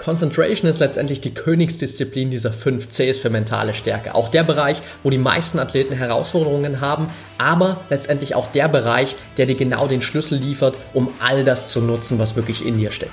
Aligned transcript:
Concentration 0.00 0.68
ist 0.70 0.80
letztendlich 0.80 1.20
die 1.20 1.34
Königsdisziplin 1.34 2.30
dieser 2.30 2.52
5 2.52 2.88
Cs 2.88 3.18
für 3.18 3.30
mentale 3.30 3.74
Stärke. 3.74 4.14
Auch 4.14 4.28
der 4.28 4.42
Bereich, 4.42 4.80
wo 5.02 5.10
die 5.10 5.18
meisten 5.18 5.58
Athleten 5.58 5.94
Herausforderungen 5.94 6.80
haben, 6.80 7.08
aber 7.38 7.80
letztendlich 7.90 8.34
auch 8.34 8.50
der 8.52 8.68
Bereich, 8.68 9.16
der 9.36 9.46
dir 9.46 9.56
genau 9.56 9.86
den 9.86 10.02
Schlüssel 10.02 10.38
liefert, 10.38 10.76
um 10.94 11.08
all 11.20 11.44
das 11.44 11.70
zu 11.70 11.80
nutzen, 11.80 12.18
was 12.18 12.34
wirklich 12.34 12.64
in 12.64 12.78
dir 12.78 12.90
steckt. 12.90 13.12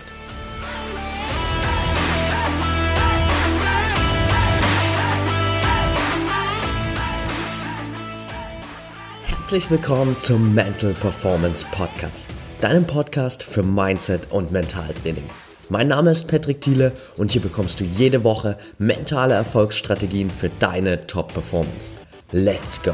Herzlich 9.25 9.69
willkommen 9.69 10.17
zum 10.19 10.53
Mental 10.53 10.93
Performance 10.93 11.65
Podcast, 11.71 12.27
deinem 12.59 12.85
Podcast 12.85 13.43
für 13.43 13.63
Mindset 13.63 14.31
und 14.31 14.51
Mentaltraining. 14.51 15.23
Mein 15.69 15.89
Name 15.89 16.11
ist 16.11 16.27
Patrick 16.27 16.61
Thiele 16.61 16.93
und 17.17 17.31
hier 17.31 17.41
bekommst 17.41 17.81
du 17.81 17.83
jede 17.83 18.23
Woche 18.23 18.57
mentale 18.77 19.33
Erfolgsstrategien 19.33 20.29
für 20.29 20.49
deine 20.49 21.07
Top-Performance. 21.07 21.93
Let's 22.31 22.81
go! 22.81 22.93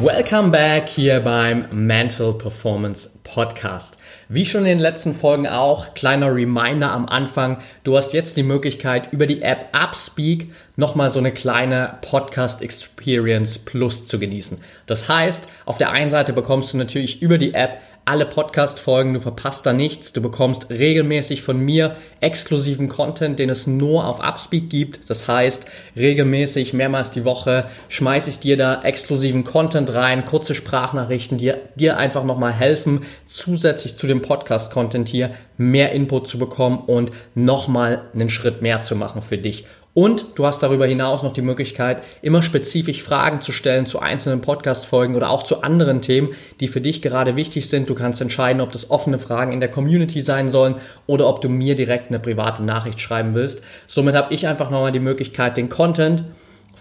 Welcome 0.00 0.52
back 0.52 0.88
hier 0.88 1.18
beim 1.18 1.66
Mental 1.72 2.32
Performance 2.32 3.10
Podcast. 3.24 3.98
Wie 4.28 4.44
schon 4.44 4.60
in 4.60 4.66
den 4.66 4.78
letzten 4.78 5.12
Folgen 5.12 5.48
auch, 5.48 5.92
kleiner 5.94 6.32
Reminder 6.32 6.92
am 6.92 7.08
Anfang, 7.08 7.58
du 7.82 7.96
hast 7.96 8.12
jetzt 8.12 8.36
die 8.36 8.44
Möglichkeit 8.44 9.12
über 9.12 9.26
die 9.26 9.42
App 9.42 9.76
Upspeak 9.76 10.52
nochmal 10.76 11.10
so 11.10 11.18
eine 11.18 11.32
kleine 11.32 11.98
Podcast 12.00 12.62
Experience 12.62 13.58
Plus 13.58 14.06
zu 14.06 14.20
genießen. 14.20 14.58
Das 14.86 15.08
heißt, 15.08 15.48
auf 15.64 15.78
der 15.78 15.90
einen 15.90 16.10
Seite 16.10 16.32
bekommst 16.32 16.72
du 16.72 16.78
natürlich 16.78 17.20
über 17.20 17.36
die 17.36 17.54
App 17.54 17.80
alle 18.08 18.24
Podcast-Folgen, 18.24 19.12
du 19.12 19.20
verpasst 19.20 19.66
da 19.66 19.74
nichts. 19.74 20.14
Du 20.14 20.22
bekommst 20.22 20.70
regelmäßig 20.70 21.42
von 21.42 21.58
mir 21.58 21.96
exklusiven 22.20 22.88
Content, 22.88 23.38
den 23.38 23.50
es 23.50 23.66
nur 23.66 24.06
auf 24.06 24.20
Upspeak 24.20 24.70
gibt. 24.70 25.10
Das 25.10 25.28
heißt, 25.28 25.66
regelmäßig, 25.94 26.72
mehrmals 26.72 27.10
die 27.10 27.26
Woche, 27.26 27.66
schmeiße 27.88 28.30
ich 28.30 28.38
dir 28.38 28.56
da 28.56 28.80
exklusiven 28.82 29.44
Content 29.44 29.92
rein, 29.92 30.24
kurze 30.24 30.54
Sprachnachrichten, 30.54 31.36
die 31.36 31.52
dir 31.74 31.98
einfach 31.98 32.24
nochmal 32.24 32.54
helfen, 32.54 33.02
zusätzlich 33.26 33.96
zu 33.96 34.06
dem 34.06 34.22
Podcast-Content 34.22 35.06
hier 35.10 35.32
mehr 35.58 35.92
Input 35.92 36.28
zu 36.28 36.38
bekommen 36.38 36.78
und 36.78 37.12
nochmal 37.34 38.04
einen 38.14 38.30
Schritt 38.30 38.62
mehr 38.62 38.80
zu 38.80 38.96
machen 38.96 39.20
für 39.20 39.36
dich. 39.36 39.66
Und 39.98 40.26
du 40.36 40.46
hast 40.46 40.62
darüber 40.62 40.86
hinaus 40.86 41.24
noch 41.24 41.32
die 41.32 41.42
Möglichkeit, 41.42 42.04
immer 42.22 42.40
spezifisch 42.40 43.02
Fragen 43.02 43.40
zu 43.40 43.50
stellen 43.50 43.84
zu 43.84 43.98
einzelnen 43.98 44.40
Podcast-Folgen 44.40 45.16
oder 45.16 45.28
auch 45.28 45.42
zu 45.42 45.62
anderen 45.62 46.02
Themen, 46.02 46.28
die 46.60 46.68
für 46.68 46.80
dich 46.80 47.02
gerade 47.02 47.34
wichtig 47.34 47.68
sind. 47.68 47.90
Du 47.90 47.96
kannst 47.96 48.20
entscheiden, 48.20 48.62
ob 48.62 48.70
das 48.70 48.92
offene 48.92 49.18
Fragen 49.18 49.52
in 49.52 49.58
der 49.58 49.72
Community 49.72 50.20
sein 50.20 50.50
sollen 50.50 50.76
oder 51.08 51.26
ob 51.26 51.40
du 51.40 51.48
mir 51.48 51.74
direkt 51.74 52.10
eine 52.10 52.20
private 52.20 52.62
Nachricht 52.62 53.00
schreiben 53.00 53.34
willst. 53.34 53.60
Somit 53.88 54.14
habe 54.14 54.32
ich 54.32 54.46
einfach 54.46 54.70
nochmal 54.70 54.92
die 54.92 55.00
Möglichkeit, 55.00 55.56
den 55.56 55.68
Content 55.68 56.22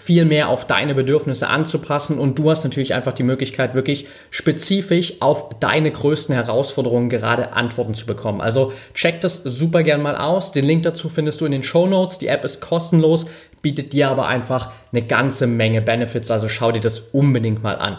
viel 0.08 0.23
mehr 0.23 0.47
auf 0.47 0.66
deine 0.66 0.95
Bedürfnisse 0.95 1.50
anzupassen 1.50 2.17
und 2.17 2.39
du 2.39 2.50
hast 2.50 2.63
natürlich 2.63 2.94
einfach 2.94 3.11
die 3.11 3.23
Möglichkeit, 3.23 3.73
wirklich 3.73 4.08
spezifisch 4.31 5.16
auf 5.19 5.49
deine 5.59 5.91
größten 5.91 6.33
Herausforderungen 6.33 7.09
gerade 7.09 7.52
Antworten 7.52 7.94
zu 7.94 8.05
bekommen. 8.05 8.39
Also 8.39 8.72
check 8.94 9.19
das 9.19 9.44
super 9.44 9.83
gern 9.83 10.02
mal 10.02 10.16
aus. 10.16 10.53
Den 10.53 10.64
Link 10.64 10.83
dazu 10.83 11.09
findest 11.09 11.41
du 11.41 11.45
in 11.45 11.52
den 11.52 11.61
Show 11.61 11.88
Notes. 11.88 12.19
Die 12.19 12.27
App 12.27 12.45
ist 12.45 12.61
kostenlos, 12.61 13.25
bietet 13.61 13.91
dir 13.91 14.08
aber 14.08 14.27
einfach 14.27 14.72
eine 14.94 15.02
ganze 15.02 15.45
Menge 15.45 15.81
Benefits. 15.81 16.31
Also 16.31 16.47
schau 16.47 16.71
dir 16.71 16.80
das 16.80 16.99
unbedingt 17.11 17.61
mal 17.61 17.76
an. 17.76 17.98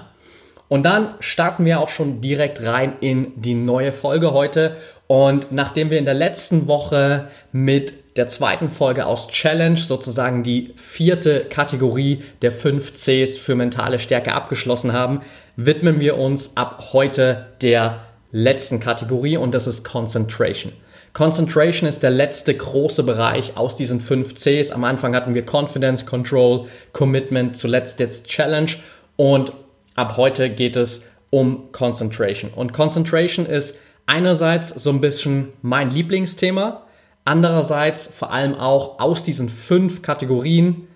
Und 0.68 0.84
dann 0.84 1.12
starten 1.20 1.66
wir 1.66 1.78
auch 1.78 1.90
schon 1.90 2.22
direkt 2.22 2.64
rein 2.64 2.94
in 3.02 3.32
die 3.36 3.54
neue 3.54 3.92
Folge 3.92 4.32
heute. 4.32 4.78
Und 5.08 5.50
nachdem 5.52 5.90
wir 5.90 5.98
in 5.98 6.04
der 6.04 6.14
letzten 6.14 6.68
Woche 6.68 7.28
mit 7.50 7.94
der 8.16 8.28
zweiten 8.28 8.68
Folge 8.68 9.06
aus 9.06 9.28
Challenge, 9.28 9.78
sozusagen 9.78 10.42
die 10.42 10.74
vierte 10.76 11.46
Kategorie 11.48 12.22
der 12.42 12.52
5 12.52 12.92
Cs 12.94 13.38
für 13.38 13.54
mentale 13.54 13.98
Stärke 13.98 14.34
abgeschlossen 14.34 14.92
haben, 14.92 15.20
widmen 15.56 15.98
wir 15.98 16.18
uns 16.18 16.52
ab 16.56 16.90
heute 16.92 17.46
der 17.62 18.00
letzten 18.32 18.80
Kategorie 18.80 19.38
und 19.38 19.54
das 19.54 19.66
ist 19.66 19.82
Concentration. 19.82 20.72
Concentration 21.14 21.88
ist 21.88 22.02
der 22.02 22.10
letzte 22.10 22.54
große 22.54 23.02
Bereich 23.02 23.56
aus 23.56 23.76
diesen 23.76 24.02
5 24.02 24.34
Cs. 24.34 24.70
Am 24.70 24.84
Anfang 24.84 25.14
hatten 25.14 25.34
wir 25.34 25.44
Confidence, 25.50 26.04
Control, 26.04 26.66
Commitment, 26.92 27.56
zuletzt 27.56 27.98
jetzt 27.98 28.26
Challenge 28.26 28.72
und 29.16 29.52
ab 29.94 30.18
heute 30.18 30.50
geht 30.50 30.76
es 30.76 31.02
um 31.30 31.72
Concentration. 31.72 32.50
Und 32.54 32.74
Concentration 32.74 33.46
ist 33.46 33.74
einerseits 34.08 34.70
so 34.70 34.90
ein 34.90 35.00
bisschen 35.00 35.48
mein 35.62 35.90
Lieblingsthema, 35.90 36.82
Andererseits 37.28 38.06
vor 38.06 38.32
allem 38.32 38.54
auch 38.54 39.00
aus 39.00 39.22
diesen 39.22 39.50
fünf 39.50 40.00
Kategorien 40.00 40.88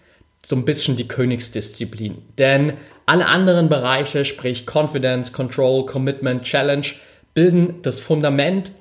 so 0.43 0.56
ein 0.56 0.65
bisschen 0.65 0.97
die 0.97 1.06
Königsdisziplin. 1.06 2.23
Denn 2.39 2.73
alle 3.05 3.27
anderen 3.27 3.69
Bereiche, 3.69 4.25
sprich 4.25 4.65
Confidence, 4.65 5.34
Control, 5.34 5.84
Commitment, 5.84 6.45
Challenge, 6.45 6.87
bilden 7.34 7.83
das 7.83 8.00
Fundament 8.00 8.73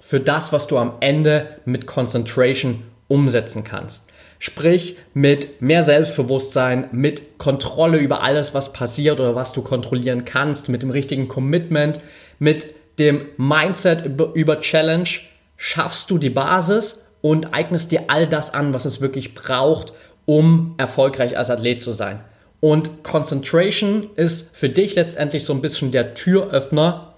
für 0.00 0.20
das, 0.20 0.52
was 0.52 0.68
du 0.68 0.78
am 0.78 0.92
Ende 1.00 1.48
mit 1.64 1.88
Concentration 1.88 2.84
umsetzen 3.08 3.64
kannst. 3.64 4.04
Sprich 4.38 4.96
mit 5.12 5.60
mehr 5.60 5.82
Selbstbewusstsein, 5.82 6.90
mit 6.92 7.38
Kontrolle 7.38 7.98
über 7.98 8.22
alles, 8.22 8.54
was 8.54 8.72
passiert 8.72 9.18
oder 9.18 9.34
was 9.34 9.52
du 9.52 9.62
kontrollieren 9.62 10.24
kannst, 10.24 10.68
mit 10.68 10.82
dem 10.82 10.90
richtigen 10.90 11.26
Commitment, 11.26 11.98
mit 12.38 12.68
dem 13.00 13.26
Mindset 13.36 14.04
über, 14.34 14.60
Challenge 14.60 15.08
schaffst 15.56 16.10
du 16.10 16.18
die 16.18 16.30
Basis 16.30 17.02
und 17.22 17.52
eignest 17.52 17.90
dir 17.90 18.04
all 18.08 18.26
das 18.26 18.54
an, 18.54 18.72
was 18.72 18.84
es 18.84 19.00
wirklich 19.00 19.34
braucht, 19.34 19.92
um 20.26 20.74
erfolgreich 20.78 21.36
als 21.36 21.50
Athlet 21.50 21.82
zu 21.82 21.92
sein. 21.92 22.20
Und 22.60 23.02
Concentration 23.02 24.10
ist 24.16 24.54
für 24.54 24.68
dich 24.68 24.94
letztendlich 24.94 25.44
so 25.44 25.52
ein 25.52 25.62
bisschen 25.62 25.90
der 25.90 26.14
Türöffner, 26.14 27.14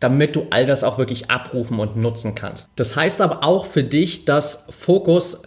damit 0.00 0.36
du 0.36 0.46
all 0.50 0.66
das 0.66 0.84
auch 0.84 0.98
wirklich 0.98 1.30
abrufen 1.30 1.78
und 1.80 1.96
nutzen 1.96 2.34
kannst. 2.34 2.68
Das 2.76 2.94
heißt 2.94 3.20
aber 3.20 3.44
auch 3.44 3.66
für 3.66 3.84
dich, 3.84 4.24
dass 4.24 4.64
Fokus 4.68 5.42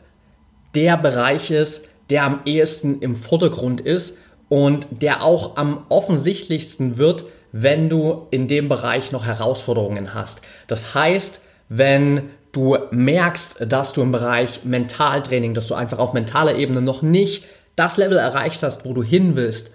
der 0.75 0.97
Bereich 0.97 1.51
ist, 1.51 1.87
der 2.09 2.23
am 2.23 2.41
ehesten 2.45 2.99
im 2.99 3.15
Vordergrund 3.15 3.81
ist 3.81 4.17
und 4.49 4.87
der 4.91 5.23
auch 5.23 5.55
am 5.57 5.85
offensichtlichsten 5.89 6.97
wird, 6.97 7.25
wenn 7.51 7.89
du 7.89 8.27
in 8.31 8.47
dem 8.47 8.69
Bereich 8.69 9.11
noch 9.11 9.25
Herausforderungen 9.25 10.13
hast. 10.13 10.41
Das 10.67 10.95
heißt, 10.95 11.41
wenn 11.69 12.29
du 12.51 12.77
merkst, 12.91 13.65
dass 13.67 13.93
du 13.93 14.01
im 14.01 14.11
Bereich 14.11 14.63
Mentaltraining, 14.63 15.53
dass 15.53 15.67
du 15.67 15.75
einfach 15.75 15.99
auf 15.99 16.13
mentaler 16.13 16.55
Ebene 16.55 16.81
noch 16.81 17.01
nicht 17.01 17.45
das 17.75 17.97
Level 17.97 18.17
erreicht 18.17 18.63
hast, 18.63 18.85
wo 18.85 18.93
du 18.93 19.03
hin 19.03 19.35
willst, 19.35 19.71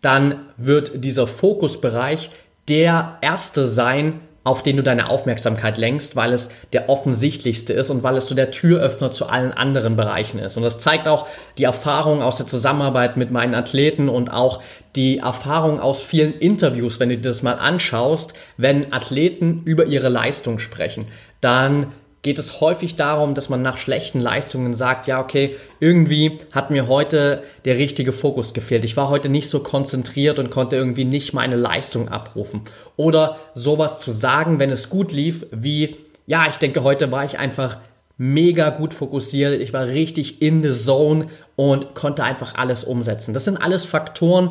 dann 0.00 0.40
wird 0.56 1.04
dieser 1.04 1.26
Fokusbereich 1.26 2.30
der 2.68 3.18
erste 3.20 3.66
sein, 3.66 4.20
auf 4.44 4.62
den 4.62 4.76
du 4.76 4.82
deine 4.82 5.08
Aufmerksamkeit 5.08 5.78
lenkst, 5.78 6.16
weil 6.16 6.34
es 6.34 6.50
der 6.74 6.90
offensichtlichste 6.90 7.72
ist 7.72 7.88
und 7.88 8.02
weil 8.02 8.18
es 8.18 8.28
so 8.28 8.34
der 8.34 8.50
Türöffner 8.50 9.10
zu 9.10 9.26
allen 9.26 9.52
anderen 9.52 9.96
Bereichen 9.96 10.38
ist. 10.38 10.58
Und 10.58 10.62
das 10.62 10.78
zeigt 10.78 11.08
auch 11.08 11.26
die 11.56 11.64
Erfahrung 11.64 12.22
aus 12.22 12.36
der 12.36 12.46
Zusammenarbeit 12.46 13.16
mit 13.16 13.30
meinen 13.30 13.54
Athleten 13.54 14.10
und 14.10 14.30
auch 14.30 14.62
die 14.96 15.18
Erfahrung 15.18 15.80
aus 15.80 16.02
vielen 16.02 16.34
Interviews, 16.34 17.00
wenn 17.00 17.08
du 17.08 17.16
dir 17.16 17.22
das 17.30 17.42
mal 17.42 17.54
anschaust, 17.54 18.34
wenn 18.58 18.92
Athleten 18.92 19.62
über 19.64 19.86
ihre 19.86 20.10
Leistung 20.10 20.58
sprechen, 20.58 21.06
dann 21.40 21.88
geht 22.24 22.38
es 22.38 22.60
häufig 22.60 22.96
darum, 22.96 23.34
dass 23.34 23.50
man 23.50 23.60
nach 23.60 23.76
schlechten 23.76 24.18
Leistungen 24.18 24.72
sagt, 24.72 25.06
ja, 25.06 25.20
okay, 25.20 25.56
irgendwie 25.78 26.38
hat 26.52 26.70
mir 26.70 26.88
heute 26.88 27.42
der 27.66 27.76
richtige 27.76 28.14
Fokus 28.14 28.54
gefehlt. 28.54 28.82
Ich 28.84 28.96
war 28.96 29.10
heute 29.10 29.28
nicht 29.28 29.50
so 29.50 29.60
konzentriert 29.60 30.38
und 30.38 30.50
konnte 30.50 30.74
irgendwie 30.74 31.04
nicht 31.04 31.34
meine 31.34 31.54
Leistung 31.54 32.08
abrufen. 32.08 32.62
Oder 32.96 33.36
sowas 33.54 34.00
zu 34.00 34.10
sagen, 34.10 34.58
wenn 34.58 34.70
es 34.70 34.88
gut 34.88 35.12
lief, 35.12 35.46
wie, 35.52 35.96
ja, 36.26 36.46
ich 36.48 36.56
denke, 36.56 36.82
heute 36.82 37.12
war 37.12 37.26
ich 37.26 37.38
einfach 37.38 37.78
mega 38.16 38.70
gut 38.70 38.94
fokussiert, 38.94 39.60
ich 39.60 39.74
war 39.74 39.86
richtig 39.86 40.40
in 40.40 40.62
the 40.62 40.72
zone 40.72 41.26
und 41.56 41.94
konnte 41.94 42.24
einfach 42.24 42.54
alles 42.54 42.84
umsetzen. 42.84 43.34
Das 43.34 43.44
sind 43.44 43.58
alles 43.58 43.84
Faktoren, 43.84 44.50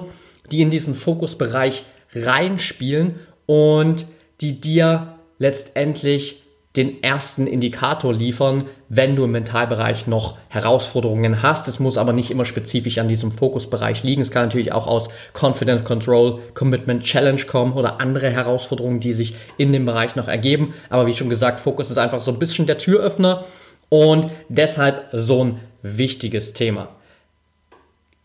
die 0.51 0.61
in 0.61 0.69
diesen 0.69 0.93
Fokusbereich 0.93 1.85
reinspielen 2.13 3.15
und 3.47 4.05
die 4.41 4.61
dir 4.61 5.15
letztendlich 5.39 6.43
den 6.75 7.03
ersten 7.03 7.45
Indikator 7.45 8.11
liefern, 8.11 8.65
wenn 8.89 9.15
du 9.15 9.25
im 9.25 9.31
Mentalbereich 9.31 10.07
noch 10.07 10.37
Herausforderungen 10.49 11.43
hast. 11.43 11.67
Es 11.67 11.79
muss 11.79 11.97
aber 11.97 12.13
nicht 12.13 12.31
immer 12.31 12.45
spezifisch 12.45 12.97
an 12.97 13.07
diesem 13.07 13.31
Fokusbereich 13.31 14.03
liegen. 14.03 14.23
Es 14.23 14.31
kann 14.31 14.45
natürlich 14.45 14.71
auch 14.71 14.87
aus 14.87 15.09
Confidence 15.39 15.83
Control, 15.83 16.39
Commitment 16.55 17.03
Challenge 17.03 17.43
kommen 17.43 17.73
oder 17.73 18.01
andere 18.01 18.31
Herausforderungen, 18.31 18.99
die 18.99 19.13
sich 19.13 19.35
in 19.57 19.71
dem 19.71 19.85
Bereich 19.85 20.15
noch 20.15 20.27
ergeben. 20.27 20.73
Aber 20.89 21.05
wie 21.05 21.13
schon 21.13 21.29
gesagt, 21.29 21.59
Fokus 21.59 21.91
ist 21.91 21.99
einfach 21.99 22.21
so 22.21 22.31
ein 22.31 22.39
bisschen 22.39 22.65
der 22.65 22.79
Türöffner 22.79 23.45
und 23.89 24.27
deshalb 24.49 25.09
so 25.11 25.43
ein 25.43 25.59
wichtiges 25.83 26.53
Thema. 26.53 26.89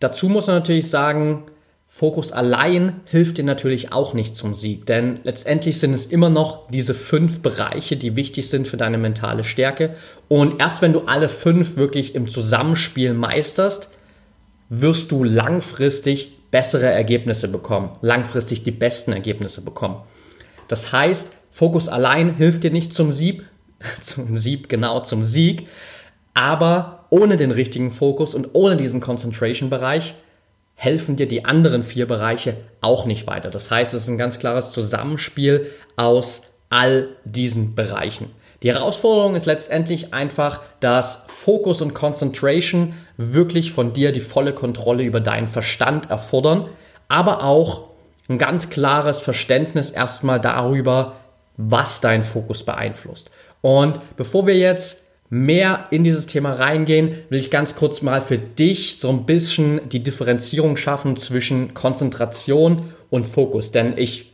Dazu 0.01 0.31
muss 0.31 0.47
man 0.47 0.57
natürlich 0.57 0.89
sagen, 0.89 1.43
Fokus 1.91 2.33
allein 2.33 3.01
hilft 3.07 3.39
dir 3.39 3.45
natürlich 3.45 3.93
auch 3.93 4.13
nicht 4.13 4.37
zum 4.37 4.55
Sieg, 4.55 4.85
denn 4.85 5.21
letztendlich 5.25 5.81
sind 5.81 5.95
es 5.95 6.05
immer 6.05 6.29
noch 6.29 6.69
diese 6.71 6.93
fünf 6.93 7.41
Bereiche, 7.41 7.97
die 7.97 8.15
wichtig 8.15 8.51
sind 8.51 8.69
für 8.69 8.77
deine 8.77 8.99
mentale 8.99 9.43
Stärke. 9.43 9.97
Und 10.29 10.61
erst 10.61 10.83
wenn 10.83 10.93
du 10.93 11.01
alle 11.07 11.31
fünf 11.31 11.77
wirklich 11.77 12.15
im 12.15 12.29
Zusammenspiel 12.29 13.15
meisterst, 13.15 13.89
wirst 14.69 15.11
du 15.11 15.25
langfristig 15.25 16.33
bessere 16.51 16.87
Ergebnisse 16.87 17.49
bekommen, 17.49 17.91
langfristig 18.03 18.63
die 18.63 18.71
besten 18.71 19.13
Ergebnisse 19.13 19.63
bekommen. 19.63 20.03
Das 20.69 20.93
heißt, 20.93 21.33
Fokus 21.51 21.89
allein 21.89 22.37
hilft 22.37 22.65
dir 22.65 22.71
nicht 22.71 22.93
zum 22.93 23.13
Sieg, 23.13 23.45
zum 24.03 24.37
Sieg, 24.37 24.69
genau, 24.69 25.01
zum 25.01 25.25
Sieg, 25.25 25.67
aber 26.35 27.07
ohne 27.09 27.39
den 27.39 27.51
richtigen 27.51 27.91
Fokus 27.91 28.35
und 28.35 28.51
ohne 28.53 28.77
diesen 28.77 29.01
Concentration-Bereich 29.01 30.15
helfen 30.81 31.17
dir 31.17 31.27
die 31.27 31.45
anderen 31.45 31.83
vier 31.83 32.07
Bereiche 32.07 32.57
auch 32.81 33.05
nicht 33.05 33.27
weiter. 33.27 33.51
Das 33.51 33.69
heißt, 33.69 33.95
es 33.95 34.03
ist 34.05 34.09
ein 34.09 34.17
ganz 34.17 34.39
klares 34.39 34.71
Zusammenspiel 34.71 35.67
aus 35.97 36.43
all 36.71 37.09
diesen 37.25 37.75
Bereichen. 37.75 38.31
Die 38.63 38.73
Herausforderung 38.73 39.35
ist 39.35 39.47
letztendlich 39.47 40.15
einfach, 40.15 40.61
dass 40.79 41.25
Fokus 41.27 41.83
und 41.83 41.95
Concentration 41.95 42.95
wirklich 43.17 43.73
von 43.73 43.93
dir 43.93 44.13
die 44.13 44.21
volle 44.21 44.53
Kontrolle 44.53 45.03
über 45.03 45.19
deinen 45.19 45.49
Verstand 45.49 46.11
erfordern, 46.11 46.69
aber 47.09 47.43
auch 47.43 47.89
ein 48.29 48.39
ganz 48.39 48.71
klares 48.71 49.19
Verständnis 49.19 49.91
erstmal 49.91 50.41
darüber, 50.41 51.17
was 51.57 52.01
dein 52.01 52.23
Fokus 52.23 52.63
beeinflusst. 52.63 53.33
Und 53.63 53.99
bevor 54.17 54.47
wir 54.47 54.57
jetzt 54.57 55.03
mehr 55.31 55.87
in 55.91 56.05
dieses 56.05 56.27
Thema 56.27 56.51
reingehen, 56.51 57.13
will 57.29 57.39
ich 57.39 57.51
ganz 57.51 57.77
kurz 57.77 58.03
mal 58.03 58.23
für 58.23 58.39
dich 58.39 58.99
so 58.99 59.11
ein 59.11 59.27
bisschen 59.27 59.89
die 59.89 60.03
Differenzierung 60.03 60.77
schaffen 60.77 61.17
zwischen 61.17 61.75
Konzentration 61.75 62.93
und 63.11 63.27
Fokus. 63.27 63.71
Denn 63.71 63.97
ich 63.97 64.33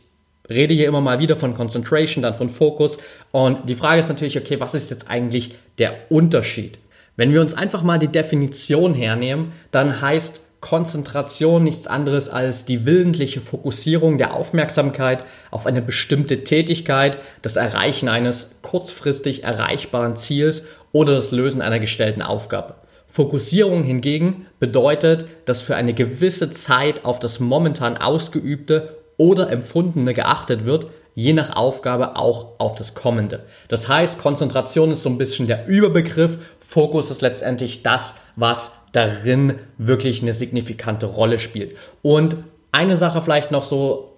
rede 0.49 0.73
hier 0.73 0.87
immer 0.87 1.01
mal 1.01 1.19
wieder 1.19 1.35
von 1.35 1.53
Concentration, 1.53 2.21
dann 2.21 2.35
von 2.35 2.49
Fokus. 2.49 2.97
Und 3.31 3.67
die 3.67 3.75
Frage 3.75 3.99
ist 3.99 4.09
natürlich, 4.09 4.37
okay, 4.37 4.59
was 4.59 4.73
ist 4.73 4.89
jetzt 4.89 5.09
eigentlich 5.09 5.55
der 5.79 5.93
Unterschied? 6.09 6.77
Wenn 7.17 7.31
wir 7.31 7.41
uns 7.41 7.53
einfach 7.53 7.83
mal 7.83 7.99
die 7.99 8.09
Definition 8.09 8.93
hernehmen, 8.93 9.53
dann 9.71 10.01
heißt 10.01 10.41
Konzentration 10.61 11.63
nichts 11.63 11.85
anderes 11.85 12.27
als 12.27 12.65
die 12.65 12.87
willentliche 12.87 13.39
Fokussierung 13.39 14.17
der 14.17 14.33
Aufmerksamkeit 14.33 15.23
auf 15.51 15.67
eine 15.67 15.81
bestimmte 15.81 16.43
Tätigkeit, 16.43 17.19
das 17.43 17.55
Erreichen 17.55 18.09
eines 18.09 18.49
kurzfristig 18.63 19.43
erreichbaren 19.43 20.15
Ziels 20.15 20.63
oder 20.95 21.15
das 21.15 21.31
Lösen 21.31 21.61
einer 21.61 21.79
gestellten 21.79 22.21
Aufgabe. 22.21 22.75
Fokussierung 23.07 23.83
hingegen 23.83 24.45
bedeutet, 24.61 25.25
dass 25.43 25.59
für 25.59 25.75
eine 25.75 25.93
gewisse 25.93 26.49
Zeit 26.51 27.03
auf 27.03 27.19
das 27.19 27.41
momentan 27.41 27.97
ausgeübte 27.97 28.95
oder 29.17 29.51
empfundene 29.51 30.13
geachtet 30.13 30.63
wird, 30.63 30.87
je 31.13 31.33
nach 31.33 31.53
Aufgabe 31.53 32.15
auch 32.15 32.59
auf 32.59 32.75
das 32.75 32.95
kommende. 32.95 33.43
Das 33.67 33.89
heißt, 33.89 34.19
Konzentration 34.19 34.89
ist 34.91 35.03
so 35.03 35.09
ein 35.09 35.17
bisschen 35.17 35.47
der 35.47 35.67
Überbegriff, 35.67 36.37
Fokus 36.65 37.11
ist 37.11 37.21
letztendlich 37.21 37.83
das, 37.83 38.15
was 38.37 38.71
darin 38.93 39.55
wirklich 39.77 40.21
eine 40.21 40.31
signifikante 40.31 41.07
Rolle 41.07 41.39
spielt. 41.39 41.75
Und 42.03 42.37
eine 42.71 42.95
Sache 42.95 43.21
vielleicht 43.21 43.51
noch 43.51 43.65
so, 43.65 44.13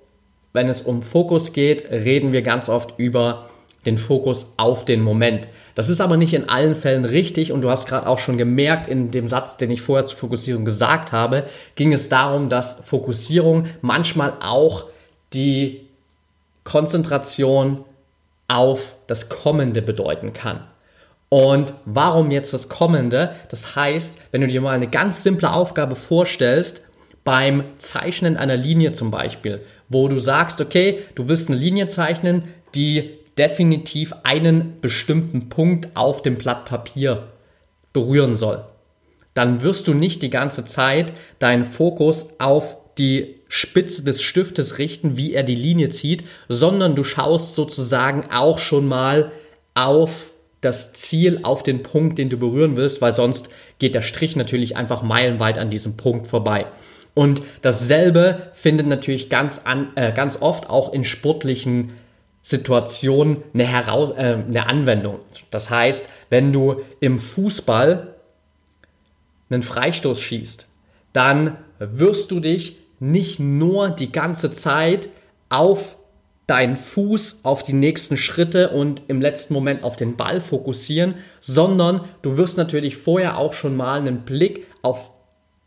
wenn 0.53 0.69
es 0.69 0.83
um 0.83 1.01
Fokus 1.01 1.53
geht, 1.53 1.89
reden 1.89 2.33
wir 2.33 2.43
ganz 2.43 2.69
oft 2.69 2.99
über 2.99 3.49
den 3.87 3.97
Fokus 3.97 4.53
auf 4.57 4.85
den 4.85 5.01
Moment. 5.01 5.47
Das 5.77 5.89
ist 5.89 6.01
aber 6.01 6.17
nicht 6.17 6.33
in 6.33 6.49
allen 6.49 6.73
Fällen 6.73 7.05
richtig 7.05 7.51
und 7.51 7.61
du 7.61 7.69
hast 7.69 7.87
gerade 7.87 8.07
auch 8.07 8.17
schon 8.17 8.39
gemerkt 8.39 8.87
in 8.87 9.11
dem 9.11 9.27
Satz, 9.27 9.57
den 9.57 9.69
ich 9.69 9.83
vorher 9.83 10.07
zur 10.07 10.17
Fokussierung 10.17 10.65
gesagt 10.65 11.11
habe, 11.11 11.43
ging 11.75 11.93
es 11.93 12.09
darum, 12.09 12.49
dass 12.49 12.79
Fokussierung 12.83 13.65
manchmal 13.81 14.33
auch 14.39 14.85
die 15.33 15.81
Konzentration 16.63 17.83
auf 18.47 18.95
das 19.05 19.29
Kommende 19.29 19.83
bedeuten 19.83 20.33
kann. 20.33 20.61
Und 21.29 21.75
warum 21.85 22.31
jetzt 22.31 22.55
das 22.55 22.69
Kommende? 22.69 23.35
Das 23.49 23.75
heißt, 23.75 24.17
wenn 24.31 24.41
du 24.41 24.47
dir 24.47 24.61
mal 24.61 24.71
eine 24.71 24.89
ganz 24.89 25.21
simple 25.21 25.53
Aufgabe 25.53 25.95
vorstellst, 25.95 26.81
beim 27.23 27.63
Zeichnen 27.77 28.35
einer 28.35 28.57
Linie 28.57 28.93
zum 28.93 29.11
Beispiel, 29.11 29.61
wo 29.89 30.07
du 30.07 30.17
sagst, 30.17 30.59
okay, 30.59 31.03
du 31.13 31.29
willst 31.29 31.49
eine 31.49 31.59
Linie 31.59 31.87
zeichnen, 31.87 32.45
die 32.73 33.16
definitiv 33.37 34.13
einen 34.23 34.79
bestimmten 34.81 35.49
Punkt 35.49 35.89
auf 35.95 36.21
dem 36.21 36.35
Blatt 36.35 36.65
Papier 36.65 37.29
berühren 37.93 38.35
soll, 38.35 38.63
dann 39.33 39.61
wirst 39.61 39.87
du 39.87 39.93
nicht 39.93 40.21
die 40.21 40.29
ganze 40.29 40.65
Zeit 40.65 41.13
deinen 41.39 41.65
Fokus 41.65 42.29
auf 42.39 42.77
die 42.97 43.35
Spitze 43.47 44.03
des 44.03 44.21
Stiftes 44.21 44.77
richten, 44.77 45.15
wie 45.15 45.33
er 45.33 45.43
die 45.43 45.55
Linie 45.55 45.89
zieht, 45.89 46.23
sondern 46.49 46.95
du 46.95 47.03
schaust 47.03 47.55
sozusagen 47.55 48.31
auch 48.31 48.59
schon 48.59 48.87
mal 48.87 49.31
auf 49.73 50.31
das 50.61 50.93
Ziel 50.93 51.41
auf 51.43 51.61
den 51.61 51.83
Punkt, 51.83 52.17
den 52.17 52.29
du 52.29 52.37
berühren 52.37 52.75
willst, 52.75 53.01
weil 53.01 53.13
sonst 53.13 53.49
geht 53.77 53.93
der 53.93 54.01
Strich 54.01 54.35
natürlich 54.35 54.75
einfach 54.75 55.03
meilenweit 55.03 55.59
an 55.59 55.69
diesem 55.69 55.95
Punkt 55.97 56.27
vorbei. 56.27 56.65
Und 57.13 57.41
dasselbe 57.61 58.51
findet 58.53 58.87
natürlich 58.87 59.29
ganz, 59.29 59.61
an, 59.63 59.89
äh, 59.95 60.11
ganz 60.11 60.41
oft 60.41 60.69
auch 60.69 60.93
in 60.93 61.03
sportlichen 61.03 61.91
Situationen 62.47 63.43
eine, 63.53 63.65
Heraus 63.65 64.13
äh, 64.15 64.37
eine 64.47 64.69
Anwendung. 64.69 65.19
Das 65.51 65.69
heißt, 65.69 66.07
wenn 66.29 66.53
du 66.53 66.77
im 67.01 67.19
Fußball 67.19 68.15
einen 69.49 69.63
Freistoß 69.63 70.21
schießt, 70.21 70.65
dann 71.11 71.57
wirst 71.77 72.31
du 72.31 72.39
dich 72.39 72.77
nicht 73.01 73.41
nur 73.41 73.89
die 73.89 74.13
ganze 74.13 74.49
Zeit 74.49 75.09
auf 75.49 75.97
deinen 76.47 76.77
Fuß 76.77 77.41
auf 77.43 77.63
die 77.63 77.73
nächsten 77.73 78.15
Schritte 78.15 78.69
und 78.69 79.01
im 79.09 79.19
letzten 79.19 79.53
Moment 79.53 79.83
auf 79.83 79.97
den 79.97 80.15
Ball 80.15 80.39
fokussieren, 80.39 81.15
sondern 81.41 82.05
du 82.21 82.37
wirst 82.37 82.57
natürlich 82.57 82.95
vorher 82.95 83.37
auch 83.37 83.53
schon 83.53 83.75
mal 83.75 83.99
einen 83.99 84.21
Blick 84.21 84.67
auf 84.83 85.11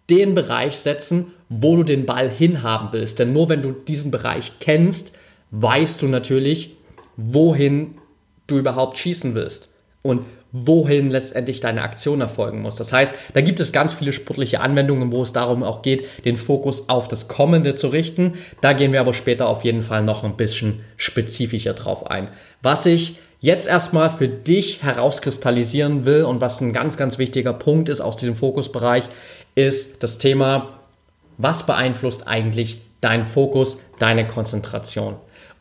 den 0.09 0.35
Bereich 0.35 0.79
setzen, 0.79 1.27
wo 1.51 1.77
du 1.77 1.83
den 1.83 2.07
Ball 2.07 2.31
hinhaben 2.31 2.89
willst. 2.93 3.19
Denn 3.19 3.35
nur 3.35 3.51
wenn 3.51 3.61
du 3.61 3.73
diesen 3.73 4.11
Bereich 4.11 4.53
kennst, 4.61 5.13
weißt 5.51 6.03
du 6.03 6.09
natürlich, 6.09 6.77
wohin 7.17 7.99
du 8.47 8.59
überhaupt 8.59 8.99
schießen 8.99 9.35
willst. 9.35 9.69
Und 10.03 10.25
wohin 10.53 11.11
letztendlich 11.11 11.61
deine 11.61 11.83
Aktion 11.83 12.21
erfolgen 12.21 12.63
muss. 12.63 12.77
Das 12.77 12.93
heißt, 12.93 13.15
da 13.35 13.41
gibt 13.41 13.61
es 13.61 13.73
ganz 13.73 13.93
viele 13.93 14.13
sportliche 14.13 14.61
Anwendungen, 14.61 15.13
wo 15.13 15.23
es 15.23 15.33
darum 15.33 15.63
auch 15.63 15.83
geht, 15.83 16.05
den 16.25 16.37
Fokus 16.37 16.89
auf 16.89 17.07
das 17.07 17.29
Kommende 17.29 17.75
zu 17.77 17.89
richten. 17.89 18.35
Da 18.61 18.73
gehen 18.73 18.93
wir 18.93 19.01
aber 19.01 19.15
später 19.15 19.49
auf 19.49 19.65
jeden 19.65 19.83
Fall 19.83 20.03
noch 20.03 20.25
ein 20.25 20.37
bisschen 20.37 20.81
spezifischer 20.97 21.75
drauf 21.75 22.11
ein. 22.11 22.29
Was 22.63 22.87
ich 22.87 23.19
jetzt 23.41 23.69
erstmal 23.69 24.11
für 24.11 24.29
dich 24.29 24.83
herauskristallisieren 24.83 26.05
will 26.05 26.25
und 26.25 26.41
was 26.41 26.61
ein 26.61 26.73
ganz, 26.73 26.97
ganz 26.97 27.19
wichtiger 27.19 27.53
Punkt 27.53 27.89
ist 27.89 28.01
aus 28.01 28.17
diesem 28.17 28.35
Fokusbereich, 28.35 29.05
ist 29.55 30.03
das 30.03 30.19
Thema, 30.19 30.81
was 31.39 31.65
beeinflusst 31.65 32.27
eigentlich 32.27 32.81
dein 33.01 33.25
Fokus, 33.25 33.79
deine 33.99 34.27
Konzentration? 34.27 35.15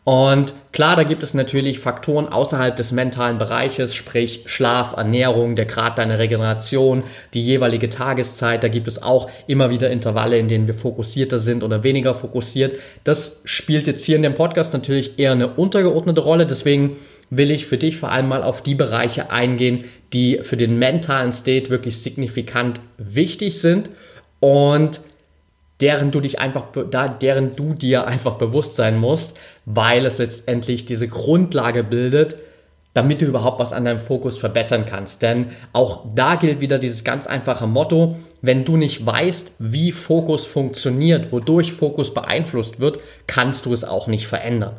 Und 0.06 0.54
klar, 0.72 0.96
da 0.96 1.04
gibt 1.04 1.22
es 1.22 1.34
natürlich 1.34 1.80
Faktoren 1.80 2.28
außerhalb 2.28 2.76
des 2.76 2.92
mentalen 2.92 3.38
Bereiches, 3.38 3.94
sprich 3.94 4.44
Schlaf, 4.48 4.94
Ernährung, 4.98 5.56
der 5.56 5.66
Grad 5.66 5.98
deiner 5.98 6.18
Regeneration, 6.18 7.04
die 7.34 7.46
jeweilige 7.46 7.90
Tageszeit. 7.90 8.64
Da 8.64 8.70
gibt 8.70 8.88
es 8.88 9.04
auch 9.04 9.30
immer 9.46 9.70
wieder 9.70 9.90
Intervalle, 9.92 10.40
in 10.40 10.48
denen 10.48 10.68
wir 10.68 10.74
fokussierter 10.74 11.40
sind 11.40 11.64
oder 11.64 11.84
weniger 11.84 12.16
fokussiert. 12.16 12.80
Das 13.04 13.42
spielt 13.44 13.88
jetzt 13.88 14.04
hier 14.04 14.16
in 14.16 14.24
dem 14.24 14.36
Podcast 14.36 14.74
natürlich 14.74 15.20
eher 15.20 15.34
eine 15.34 15.50
untergeordnete 15.50 16.22
Rolle. 16.22 16.46
Deswegen 16.48 16.96
will 17.30 17.52
ich 17.52 17.68
für 17.68 17.78
dich 17.78 17.98
vor 17.98 18.12
allem 18.12 18.30
mal 18.30 18.42
auf 18.42 18.64
die 18.64 18.76
Bereiche 18.76 19.30
eingehen, 19.30 19.84
die 20.14 20.40
für 20.42 20.58
den 20.58 20.80
mentalen 20.80 21.34
State 21.34 21.70
wirklich 21.70 22.02
signifikant 22.02 22.80
wichtig 22.98 23.60
sind. 23.60 23.92
Und 24.40 25.02
deren 25.82 26.12
du 26.12 26.20
dich 26.20 26.40
einfach, 26.40 26.66
deren 27.22 27.56
du 27.56 27.74
dir 27.74 28.06
einfach 28.06 28.36
bewusst 28.36 28.76
sein 28.76 28.98
musst, 28.98 29.38
weil 29.66 30.06
es 30.06 30.18
letztendlich 30.18 30.86
diese 30.86 31.08
Grundlage 31.08 31.84
bildet, 31.84 32.36
damit 32.94 33.22
du 33.22 33.26
überhaupt 33.26 33.60
was 33.60 33.72
an 33.72 33.86
deinem 33.86 34.00
Fokus 34.00 34.38
verbessern 34.38 34.86
kannst. 34.86 35.22
Denn 35.22 35.48
auch 35.74 36.06
da 36.16 36.36
gilt 36.36 36.60
wieder 36.60 36.80
dieses 36.80 37.04
ganz 37.04 37.28
einfache 37.28 37.68
Motto, 37.68 38.18
wenn 38.42 38.66
du 38.66 38.78
nicht 38.78 39.06
weißt, 39.06 39.54
wie 39.60 39.92
Fokus 39.92 40.46
funktioniert, 40.46 41.32
wodurch 41.32 41.72
Fokus 41.72 42.14
beeinflusst 42.14 42.80
wird, 42.80 43.00
kannst 43.28 43.66
du 43.66 43.74
es 43.74 43.84
auch 43.84 44.08
nicht 44.08 44.28
verändern. 44.28 44.76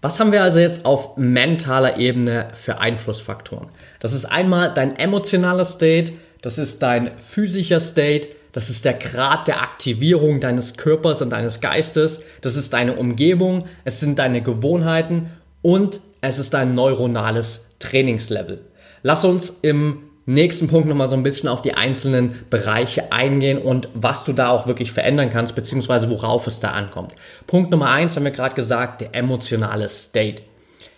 Was 0.00 0.18
haben 0.18 0.32
wir 0.32 0.42
also 0.42 0.58
jetzt 0.58 0.84
auf 0.84 1.16
mentaler 1.16 1.98
Ebene 1.98 2.48
für 2.54 2.78
Einflussfaktoren? 2.78 3.68
Das 4.00 4.12
ist 4.12 4.24
einmal 4.24 4.74
dein 4.74 4.96
emotionaler 4.96 5.64
State, 5.64 6.12
das 6.40 6.58
ist 6.58 6.82
dein 6.82 7.12
physischer 7.20 7.78
State, 7.78 8.28
das 8.52 8.68
ist 8.68 8.84
der 8.84 8.94
Grad 8.94 9.48
der 9.48 9.62
Aktivierung 9.62 10.40
deines 10.40 10.76
Körpers 10.76 11.22
und 11.22 11.30
deines 11.30 11.60
Geistes. 11.60 12.20
Das 12.42 12.56
ist 12.56 12.72
deine 12.72 12.96
Umgebung. 12.96 13.66
Es 13.84 14.00
sind 14.00 14.18
deine 14.18 14.42
Gewohnheiten 14.42 15.30
und 15.62 16.00
es 16.20 16.38
ist 16.38 16.54
dein 16.54 16.74
neuronales 16.74 17.66
Trainingslevel. 17.78 18.60
Lass 19.02 19.24
uns 19.24 19.58
im 19.62 20.02
nächsten 20.26 20.68
Punkt 20.68 20.88
nochmal 20.88 21.08
so 21.08 21.16
ein 21.16 21.22
bisschen 21.22 21.48
auf 21.48 21.62
die 21.62 21.74
einzelnen 21.74 22.44
Bereiche 22.50 23.10
eingehen 23.10 23.58
und 23.58 23.88
was 23.94 24.24
du 24.24 24.32
da 24.32 24.50
auch 24.50 24.66
wirklich 24.66 24.92
verändern 24.92 25.30
kannst, 25.30 25.54
beziehungsweise 25.54 26.10
worauf 26.10 26.46
es 26.46 26.60
da 26.60 26.70
ankommt. 26.70 27.14
Punkt 27.46 27.70
Nummer 27.70 27.88
eins 27.88 28.14
haben 28.14 28.24
wir 28.24 28.30
gerade 28.30 28.54
gesagt, 28.54 29.00
der 29.00 29.14
emotionale 29.14 29.88
State. 29.88 30.42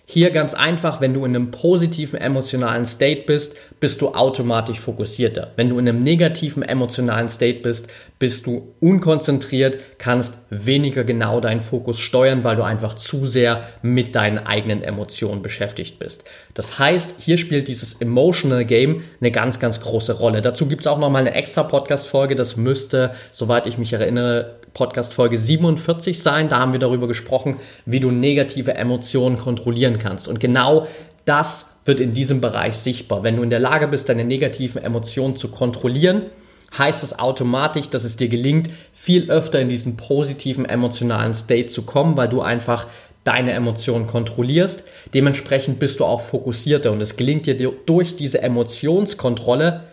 Hier 0.07 0.31
ganz 0.31 0.53
einfach, 0.53 1.01
wenn 1.01 1.15
du 1.15 1.25
in 1.25 1.35
einem 1.35 1.51
positiven 1.51 2.21
emotionalen 2.21 2.85
State 2.85 3.23
bist, 3.27 3.57
bist 3.81 4.03
du 4.03 4.09
automatisch 4.09 4.79
fokussierter. 4.79 5.53
Wenn 5.57 5.71
du 5.71 5.79
in 5.79 5.89
einem 5.89 6.03
negativen 6.03 6.63
emotionalen 6.63 7.31
State 7.31 7.61
bist, 7.61 7.87
bist 8.19 8.45
du 8.47 8.75
unkonzentriert, 8.81 9.79
kannst 9.97 10.39
weniger 10.51 11.05
genau 11.05 11.41
deinen 11.41 11.63
Fokus 11.63 11.99
steuern, 11.99 12.45
weil 12.45 12.57
du 12.57 12.63
einfach 12.63 12.95
zu 12.95 13.25
sehr 13.25 13.65
mit 13.81 14.15
deinen 14.15 14.39
eigenen 14.39 14.83
Emotionen 14.83 15.41
beschäftigt 15.41 15.99
bist. 15.99 16.23
Das 16.53 16.79
heißt, 16.79 17.15
hier 17.19 17.39
spielt 17.39 17.69
dieses 17.69 17.95
Emotional 17.95 18.67
Game 18.67 19.05
eine 19.21 19.31
ganz, 19.31 19.59
ganz 19.59 19.81
große 19.81 20.19
Rolle. 20.19 20.43
Dazu 20.43 20.67
gibt 20.67 20.83
es 20.83 20.87
auch 20.87 20.99
nochmal 20.99 21.23
eine 21.23 21.35
extra 21.35 21.63
Podcast-Folge. 21.63 22.35
Das 22.35 22.57
müsste, 22.57 23.15
soweit 23.33 23.67
ich 23.67 23.79
mich 23.79 23.95
erinnere, 23.95 24.57
Podcast-Folge 24.75 25.39
47 25.39 26.21
sein. 26.21 26.49
Da 26.49 26.59
haben 26.59 26.73
wir 26.73 26.81
darüber 26.81 27.09
gesprochen, 27.09 27.57
wie 27.87 28.01
du 28.01 28.11
negative 28.11 28.75
Emotionen 28.75 29.39
kontrollieren 29.39 29.99
kannst. 29.99 30.29
Und 30.29 30.41
genau 30.41 30.87
das 31.25 31.71
wird 31.85 32.01
in 32.01 32.15
diesem 32.15 32.41
Bereich 32.41 32.77
sichtbar. 32.77 33.23
Wenn 33.23 33.37
du 33.37 33.43
in 33.43 33.51
der 33.51 33.61
Lage 33.61 33.89
bist, 33.89 34.09
deine 34.09 34.25
negativen 34.25 34.83
Emotionen 34.83 35.37
zu 35.37 35.49
kontrollieren, 35.49 36.23
heißt 36.77 37.03
das 37.03 37.19
automatisch, 37.19 37.89
dass 37.89 38.05
es 38.05 38.17
dir 38.17 38.29
gelingt, 38.29 38.69
viel 38.93 39.31
öfter 39.31 39.61
in 39.61 39.69
diesen 39.69 39.97
positiven 39.97 40.65
emotionalen 40.65 41.35
State 41.35 41.67
zu 41.67 41.83
kommen, 41.83 42.17
weil 42.17 42.29
du 42.29 42.41
einfach 42.41 42.87
deine 43.23 43.53
Emotionen 43.53 44.07
kontrollierst. 44.07 44.85
Dementsprechend 45.15 45.79
bist 45.79 46.01
du 46.01 46.05
auch 46.05 46.21
fokussierter 46.21 46.93
und 46.93 47.01
es 47.01 47.17
gelingt 47.17 47.47
dir 47.47 47.73
durch 47.87 48.17
diese 48.17 48.43
Emotionskontrolle 48.43 49.85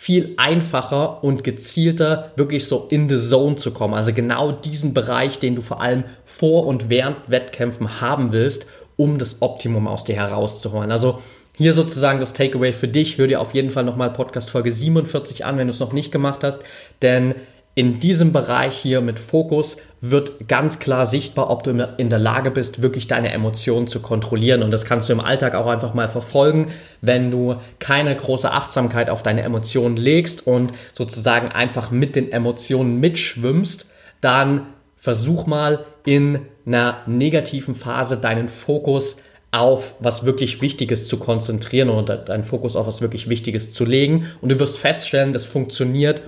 viel 0.00 0.34
einfacher 0.36 1.24
und 1.24 1.42
gezielter 1.42 2.30
wirklich 2.36 2.66
so 2.68 2.86
in 2.88 3.08
the 3.08 3.18
zone 3.18 3.56
zu 3.56 3.72
kommen. 3.72 3.94
Also 3.94 4.12
genau 4.12 4.52
diesen 4.52 4.94
Bereich, 4.94 5.40
den 5.40 5.56
du 5.56 5.60
vor 5.60 5.80
allem 5.80 6.04
vor 6.24 6.66
und 6.66 6.88
während 6.88 7.16
Wettkämpfen 7.26 8.00
haben 8.00 8.32
willst, 8.32 8.66
um 8.96 9.18
das 9.18 9.42
Optimum 9.42 9.88
aus 9.88 10.04
dir 10.04 10.14
herauszuholen. 10.14 10.92
Also 10.92 11.20
hier 11.56 11.72
sozusagen 11.72 12.20
das 12.20 12.32
Takeaway 12.32 12.72
für 12.72 12.86
dich. 12.86 13.18
Hör 13.18 13.26
dir 13.26 13.40
auf 13.40 13.54
jeden 13.54 13.72
Fall 13.72 13.82
nochmal 13.82 14.12
Podcast 14.12 14.50
Folge 14.50 14.70
47 14.70 15.44
an, 15.44 15.58
wenn 15.58 15.66
du 15.66 15.72
es 15.72 15.80
noch 15.80 15.92
nicht 15.92 16.12
gemacht 16.12 16.44
hast. 16.44 16.60
Denn 17.02 17.34
in 17.78 18.00
diesem 18.00 18.32
Bereich 18.32 18.76
hier 18.76 19.00
mit 19.00 19.20
Fokus 19.20 19.76
wird 20.00 20.48
ganz 20.48 20.80
klar 20.80 21.06
sichtbar, 21.06 21.48
ob 21.48 21.62
du 21.62 21.88
in 21.96 22.10
der 22.10 22.18
Lage 22.18 22.50
bist, 22.50 22.82
wirklich 22.82 23.06
deine 23.06 23.30
Emotionen 23.30 23.86
zu 23.86 24.00
kontrollieren. 24.00 24.64
Und 24.64 24.72
das 24.72 24.84
kannst 24.84 25.08
du 25.08 25.12
im 25.12 25.20
Alltag 25.20 25.54
auch 25.54 25.68
einfach 25.68 25.94
mal 25.94 26.08
verfolgen, 26.08 26.72
wenn 27.02 27.30
du 27.30 27.54
keine 27.78 28.16
große 28.16 28.50
Achtsamkeit 28.50 29.08
auf 29.08 29.22
deine 29.22 29.42
Emotionen 29.42 29.96
legst 29.96 30.44
und 30.44 30.72
sozusagen 30.92 31.52
einfach 31.52 31.92
mit 31.92 32.16
den 32.16 32.32
Emotionen 32.32 32.98
mitschwimmst, 32.98 33.86
dann 34.20 34.66
versuch 34.96 35.46
mal 35.46 35.84
in 36.04 36.40
einer 36.66 37.02
negativen 37.06 37.76
Phase 37.76 38.16
deinen 38.16 38.48
Fokus 38.48 39.18
auf 39.52 39.94
was 40.00 40.24
wirklich 40.24 40.60
Wichtiges 40.60 41.06
zu 41.06 41.18
konzentrieren 41.18 41.90
oder 41.90 42.16
deinen 42.16 42.42
Fokus 42.42 42.74
auf 42.74 42.88
was 42.88 43.00
wirklich 43.00 43.28
Wichtiges 43.28 43.72
zu 43.72 43.84
legen. 43.84 44.26
Und 44.40 44.48
du 44.48 44.58
wirst 44.58 44.78
feststellen, 44.78 45.32
das 45.32 45.44
funktioniert 45.44 46.22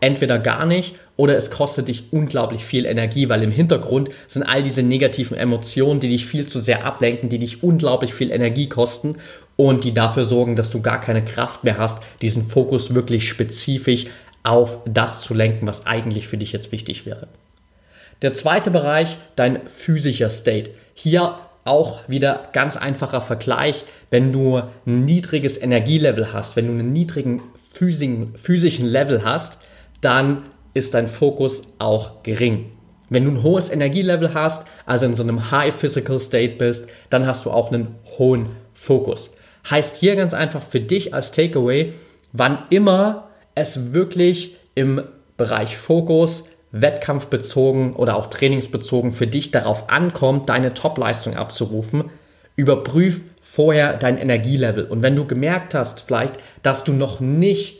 entweder 0.00 0.38
gar 0.38 0.66
nicht 0.66 0.96
oder 1.16 1.36
es 1.36 1.50
kostet 1.50 1.88
dich 1.88 2.12
unglaublich 2.12 2.64
viel 2.64 2.86
Energie, 2.86 3.28
weil 3.28 3.42
im 3.42 3.50
Hintergrund 3.50 4.10
sind 4.26 4.42
all 4.42 4.62
diese 4.62 4.82
negativen 4.82 5.36
Emotionen, 5.36 6.00
die 6.00 6.08
dich 6.08 6.26
viel 6.26 6.46
zu 6.46 6.60
sehr 6.60 6.84
ablenken, 6.84 7.28
die 7.28 7.38
dich 7.38 7.62
unglaublich 7.62 8.14
viel 8.14 8.30
Energie 8.30 8.68
kosten 8.68 9.16
und 9.56 9.84
die 9.84 9.92
dafür 9.92 10.24
sorgen, 10.24 10.56
dass 10.56 10.70
du 10.70 10.80
gar 10.80 11.00
keine 11.00 11.24
Kraft 11.24 11.64
mehr 11.64 11.78
hast, 11.78 12.02
diesen 12.22 12.44
Fokus 12.44 12.94
wirklich 12.94 13.28
spezifisch 13.28 14.06
auf 14.42 14.78
das 14.86 15.20
zu 15.20 15.34
lenken, 15.34 15.66
was 15.66 15.86
eigentlich 15.86 16.26
für 16.28 16.38
dich 16.38 16.52
jetzt 16.52 16.72
wichtig 16.72 17.04
wäre. 17.04 17.28
Der 18.22 18.32
zweite 18.32 18.70
Bereich, 18.70 19.18
dein 19.36 19.68
physischer 19.68 20.30
State. 20.30 20.70
Hier 20.94 21.36
auch 21.64 22.08
wieder 22.08 22.48
ganz 22.52 22.76
einfacher 22.76 23.20
Vergleich, 23.20 23.84
wenn 24.10 24.32
du 24.32 24.62
ein 24.86 25.04
niedriges 25.04 25.60
Energielevel 25.60 26.32
hast, 26.32 26.56
wenn 26.56 26.66
du 26.66 26.72
einen 26.72 26.92
niedrigen 26.92 27.42
physischen 27.72 28.86
Level 28.86 29.24
hast, 29.24 29.58
dann 30.00 30.44
ist 30.74 30.94
dein 30.94 31.08
Fokus 31.08 31.62
auch 31.78 32.22
gering. 32.22 32.72
Wenn 33.08 33.24
du 33.24 33.32
ein 33.32 33.42
hohes 33.42 33.70
Energielevel 33.70 34.34
hast, 34.34 34.66
also 34.86 35.04
in 35.06 35.14
so 35.14 35.22
einem 35.22 35.50
High 35.50 35.74
Physical 35.74 36.20
State 36.20 36.56
bist, 36.56 36.86
dann 37.10 37.26
hast 37.26 37.44
du 37.44 37.50
auch 37.50 37.72
einen 37.72 37.96
hohen 38.18 38.50
Fokus. 38.72 39.30
Heißt 39.68 39.96
hier 39.96 40.14
ganz 40.14 40.32
einfach 40.32 40.62
für 40.62 40.80
dich 40.80 41.12
als 41.12 41.32
Takeaway, 41.32 41.92
wann 42.32 42.58
immer 42.70 43.28
es 43.54 43.92
wirklich 43.92 44.56
im 44.74 45.02
Bereich 45.36 45.76
Fokus, 45.76 46.44
wettkampfbezogen 46.72 47.94
oder 47.94 48.16
auch 48.16 48.28
trainingsbezogen 48.28 49.10
für 49.10 49.26
dich 49.26 49.50
darauf 49.50 49.90
ankommt, 49.90 50.48
deine 50.48 50.72
Topleistung 50.72 51.34
abzurufen, 51.36 52.10
überprüf 52.54 53.22
vorher 53.40 53.96
dein 53.96 54.18
Energielevel. 54.18 54.84
Und 54.84 55.02
wenn 55.02 55.16
du 55.16 55.26
gemerkt 55.26 55.74
hast, 55.74 56.00
vielleicht, 56.06 56.34
dass 56.62 56.84
du 56.84 56.92
noch 56.92 57.18
nicht 57.18 57.79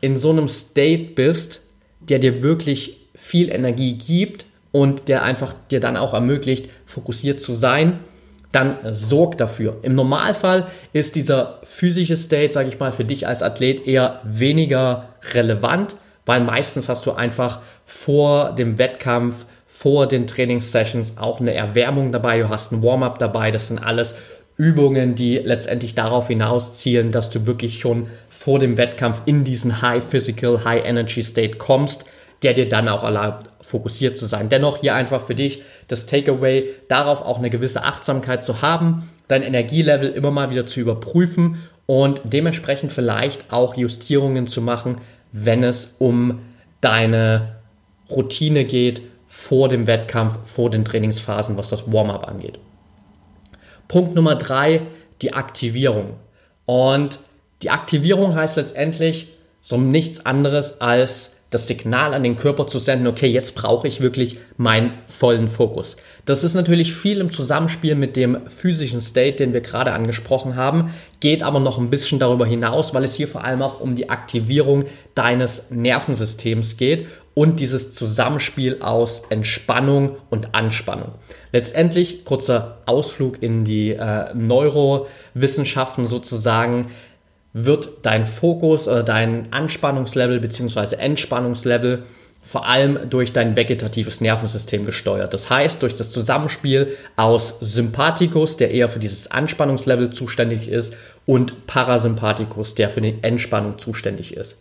in 0.00 0.16
so 0.16 0.30
einem 0.30 0.48
State 0.48 1.14
bist, 1.14 1.62
der 2.00 2.18
dir 2.18 2.42
wirklich 2.42 2.96
viel 3.14 3.50
Energie 3.50 3.94
gibt 3.94 4.46
und 4.72 5.08
der 5.08 5.22
einfach 5.22 5.54
dir 5.70 5.80
dann 5.80 5.96
auch 5.96 6.14
ermöglicht, 6.14 6.70
fokussiert 6.86 7.40
zu 7.40 7.52
sein, 7.52 8.00
dann 8.52 8.78
sorg 8.92 9.38
dafür. 9.38 9.78
Im 9.82 9.94
Normalfall 9.94 10.66
ist 10.92 11.14
dieser 11.14 11.60
physische 11.62 12.16
State, 12.16 12.52
sage 12.52 12.68
ich 12.68 12.78
mal, 12.78 12.92
für 12.92 13.04
dich 13.04 13.26
als 13.26 13.42
Athlet 13.42 13.86
eher 13.86 14.20
weniger 14.24 15.10
relevant, 15.34 15.96
weil 16.26 16.40
meistens 16.40 16.88
hast 16.88 17.06
du 17.06 17.12
einfach 17.12 17.60
vor 17.86 18.52
dem 18.52 18.78
Wettkampf, 18.78 19.46
vor 19.66 20.08
den 20.08 20.26
Trainingssessions 20.26 21.16
auch 21.16 21.40
eine 21.40 21.54
Erwärmung 21.54 22.10
dabei, 22.10 22.38
du 22.38 22.48
hast 22.48 22.72
ein 22.72 22.82
Warm-up 22.82 23.18
dabei, 23.18 23.50
das 23.50 23.68
sind 23.68 23.78
alles 23.78 24.16
Übungen, 24.60 25.14
die 25.14 25.38
letztendlich 25.38 25.94
darauf 25.94 26.28
hinauszielen, 26.28 27.12
dass 27.12 27.30
du 27.30 27.46
wirklich 27.46 27.80
schon 27.80 28.08
vor 28.28 28.58
dem 28.58 28.76
Wettkampf 28.76 29.22
in 29.24 29.42
diesen 29.42 29.80
High 29.80 30.04
Physical, 30.04 30.64
High 30.64 30.84
Energy 30.84 31.22
State 31.22 31.56
kommst, 31.56 32.04
der 32.42 32.52
dir 32.52 32.68
dann 32.68 32.86
auch 32.86 33.02
erlaubt, 33.02 33.46
fokussiert 33.62 34.18
zu 34.18 34.26
sein. 34.26 34.50
Dennoch 34.50 34.76
hier 34.76 34.94
einfach 34.94 35.22
für 35.22 35.34
dich 35.34 35.62
das 35.88 36.04
Takeaway, 36.04 36.68
darauf 36.88 37.22
auch 37.22 37.38
eine 37.38 37.48
gewisse 37.48 37.84
Achtsamkeit 37.84 38.44
zu 38.44 38.60
haben, 38.60 39.08
dein 39.28 39.42
Energielevel 39.42 40.10
immer 40.10 40.30
mal 40.30 40.50
wieder 40.50 40.66
zu 40.66 40.80
überprüfen 40.80 41.56
und 41.86 42.20
dementsprechend 42.24 42.92
vielleicht 42.92 43.50
auch 43.54 43.78
Justierungen 43.78 44.46
zu 44.46 44.60
machen, 44.60 44.98
wenn 45.32 45.64
es 45.64 45.94
um 45.98 46.40
deine 46.82 47.56
Routine 48.10 48.66
geht 48.66 49.00
vor 49.26 49.70
dem 49.70 49.86
Wettkampf, 49.86 50.36
vor 50.44 50.68
den 50.68 50.84
Trainingsphasen, 50.84 51.56
was 51.56 51.70
das 51.70 51.90
Warm-up 51.90 52.28
angeht. 52.28 52.58
Punkt 53.90 54.14
Nummer 54.14 54.36
drei, 54.36 54.82
die 55.20 55.32
Aktivierung. 55.32 56.14
Und 56.64 57.18
die 57.62 57.70
Aktivierung 57.70 58.36
heißt 58.36 58.56
letztendlich 58.56 59.34
so 59.60 59.78
nichts 59.78 60.24
anderes 60.24 60.80
als 60.80 61.32
das 61.50 61.66
Signal 61.66 62.14
an 62.14 62.22
den 62.22 62.36
Körper 62.36 62.68
zu 62.68 62.78
senden, 62.78 63.08
okay, 63.08 63.26
jetzt 63.26 63.56
brauche 63.56 63.88
ich 63.88 64.00
wirklich 64.00 64.38
meinen 64.56 64.92
vollen 65.08 65.48
Fokus. 65.48 65.96
Das 66.24 66.44
ist 66.44 66.54
natürlich 66.54 66.94
viel 66.94 67.18
im 67.18 67.32
Zusammenspiel 67.32 67.96
mit 67.96 68.14
dem 68.14 68.48
physischen 68.48 69.00
State, 69.00 69.38
den 69.38 69.52
wir 69.52 69.60
gerade 69.60 69.92
angesprochen 69.92 70.54
haben, 70.54 70.94
geht 71.18 71.42
aber 71.42 71.58
noch 71.58 71.78
ein 71.78 71.90
bisschen 71.90 72.20
darüber 72.20 72.46
hinaus, 72.46 72.94
weil 72.94 73.02
es 73.02 73.14
hier 73.14 73.26
vor 73.26 73.42
allem 73.42 73.60
auch 73.60 73.80
um 73.80 73.96
die 73.96 74.08
Aktivierung 74.08 74.84
deines 75.16 75.68
Nervensystems 75.70 76.76
geht 76.76 77.08
und 77.34 77.60
dieses 77.60 77.94
Zusammenspiel 77.94 78.82
aus 78.82 79.22
Entspannung 79.30 80.16
und 80.30 80.54
Anspannung. 80.54 81.12
Letztendlich, 81.52 82.24
kurzer 82.24 82.78
Ausflug 82.86 83.42
in 83.42 83.64
die 83.64 83.90
äh, 83.90 84.34
Neurowissenschaften 84.34 86.04
sozusagen, 86.04 86.90
wird 87.52 87.88
dein 88.02 88.24
Fokus 88.24 88.88
oder 88.88 89.02
dein 89.02 89.52
Anspannungslevel 89.52 90.40
bzw. 90.40 90.96
Entspannungslevel 90.96 92.04
vor 92.42 92.66
allem 92.66 93.10
durch 93.10 93.32
dein 93.32 93.54
vegetatives 93.54 94.20
Nervensystem 94.20 94.84
gesteuert. 94.84 95.34
Das 95.34 95.50
heißt, 95.50 95.82
durch 95.82 95.94
das 95.94 96.10
Zusammenspiel 96.10 96.96
aus 97.16 97.58
Sympathikus, 97.60 98.56
der 98.56 98.70
eher 98.70 98.88
für 98.88 98.98
dieses 98.98 99.30
Anspannungslevel 99.30 100.10
zuständig 100.10 100.68
ist, 100.68 100.94
und 101.26 101.66
Parasympathikus, 101.66 102.74
der 102.74 102.90
für 102.90 103.00
die 103.00 103.18
Entspannung 103.22 103.78
zuständig 103.78 104.36
ist. 104.36 104.56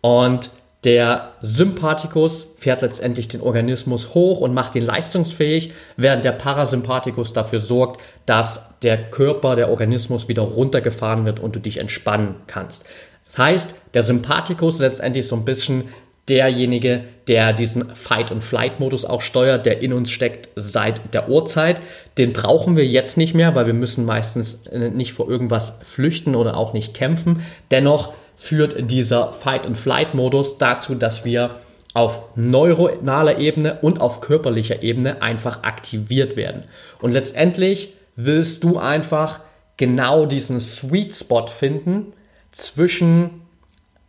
Und 0.00 0.50
der 0.84 1.32
Sympathikus 1.40 2.46
fährt 2.56 2.82
letztendlich 2.82 3.26
den 3.26 3.40
Organismus 3.40 4.14
hoch 4.14 4.40
und 4.40 4.54
macht 4.54 4.76
ihn 4.76 4.84
leistungsfähig, 4.84 5.72
während 5.96 6.24
der 6.24 6.32
Parasympathikus 6.32 7.32
dafür 7.32 7.58
sorgt, 7.58 8.00
dass 8.26 8.68
der 8.82 9.10
Körper, 9.10 9.56
der 9.56 9.70
Organismus 9.70 10.28
wieder 10.28 10.42
runtergefahren 10.42 11.24
wird 11.24 11.40
und 11.40 11.56
du 11.56 11.60
dich 11.60 11.78
entspannen 11.78 12.36
kannst. 12.46 12.84
Das 13.26 13.38
heißt, 13.38 13.74
der 13.94 14.04
Sympathikus 14.04 14.74
ist 14.76 14.80
letztendlich 14.80 15.26
so 15.26 15.34
ein 15.34 15.44
bisschen 15.44 15.88
derjenige, 16.28 17.04
der 17.26 17.52
diesen 17.52 17.94
Fight- 17.94 18.30
und 18.30 18.42
Flight-Modus 18.42 19.04
auch 19.04 19.22
steuert, 19.22 19.66
der 19.66 19.80
in 19.80 19.92
uns 19.92 20.10
steckt 20.10 20.50
seit 20.56 21.14
der 21.14 21.28
Urzeit. 21.28 21.80
Den 22.18 22.32
brauchen 22.32 22.76
wir 22.76 22.86
jetzt 22.86 23.16
nicht 23.16 23.34
mehr, 23.34 23.54
weil 23.54 23.66
wir 23.66 23.74
müssen 23.74 24.04
meistens 24.04 24.66
äh, 24.68 24.90
nicht 24.90 25.12
vor 25.12 25.28
irgendwas 25.28 25.78
flüchten 25.82 26.34
oder 26.34 26.56
auch 26.56 26.72
nicht 26.72 26.94
kämpfen. 26.94 27.42
Dennoch 27.70 28.12
führt 28.38 28.90
dieser 28.90 29.32
Fight-and-Flight-Modus 29.32 30.58
dazu, 30.58 30.94
dass 30.94 31.24
wir 31.24 31.56
auf 31.92 32.22
neuronaler 32.36 33.38
Ebene 33.38 33.78
und 33.82 34.00
auf 34.00 34.20
körperlicher 34.20 34.82
Ebene 34.82 35.20
einfach 35.20 35.64
aktiviert 35.64 36.36
werden. 36.36 36.64
Und 37.02 37.12
letztendlich 37.12 37.94
willst 38.14 38.62
du 38.62 38.78
einfach 38.78 39.40
genau 39.76 40.26
diesen 40.26 40.60
Sweet 40.60 41.14
Spot 41.14 41.46
finden 41.46 42.12
zwischen 42.52 43.42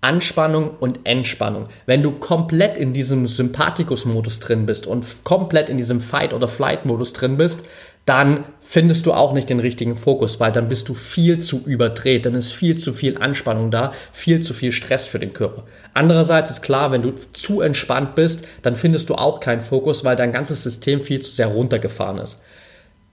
Anspannung 0.01 0.71
und 0.79 1.01
Entspannung. 1.03 1.67
Wenn 1.85 2.03
du 2.03 2.11
komplett 2.11 2.77
in 2.77 2.93
diesem 2.93 3.25
Sympathikus-Modus 3.25 4.39
drin 4.39 4.65
bist 4.65 4.87
und 4.87 5.05
komplett 5.25 5.67
in 5.67 5.77
diesem 5.77 5.99
Fight- 5.99 6.33
oder 6.33 6.47
Flight-Modus 6.47 7.13
drin 7.13 7.35
bist, 7.35 7.65
dann 8.09 8.43
findest 8.61 9.05
du 9.05 9.13
auch 9.13 9.33
nicht 9.33 9.51
den 9.51 9.59
richtigen 9.59 9.95
Fokus, 9.95 10.39
weil 10.39 10.51
dann 10.51 10.67
bist 10.67 10.89
du 10.89 10.95
viel 10.95 11.37
zu 11.37 11.61
überdreht, 11.63 12.25
dann 12.25 12.33
ist 12.33 12.51
viel 12.51 12.75
zu 12.75 12.91
viel 12.91 13.19
Anspannung 13.19 13.69
da, 13.69 13.91
viel 14.11 14.41
zu 14.41 14.55
viel 14.55 14.71
Stress 14.71 15.05
für 15.05 15.19
den 15.19 15.31
Körper. 15.31 15.65
Andererseits 15.93 16.49
ist 16.49 16.63
klar, 16.63 16.91
wenn 16.91 17.03
du 17.03 17.13
zu 17.33 17.61
entspannt 17.61 18.15
bist, 18.15 18.47
dann 18.63 18.75
findest 18.75 19.11
du 19.11 19.15
auch 19.15 19.39
keinen 19.39 19.61
Fokus, 19.61 20.03
weil 20.03 20.15
dein 20.15 20.31
ganzes 20.31 20.63
System 20.63 21.01
viel 21.01 21.21
zu 21.21 21.29
sehr 21.29 21.49
runtergefahren 21.49 22.17
ist. 22.17 22.39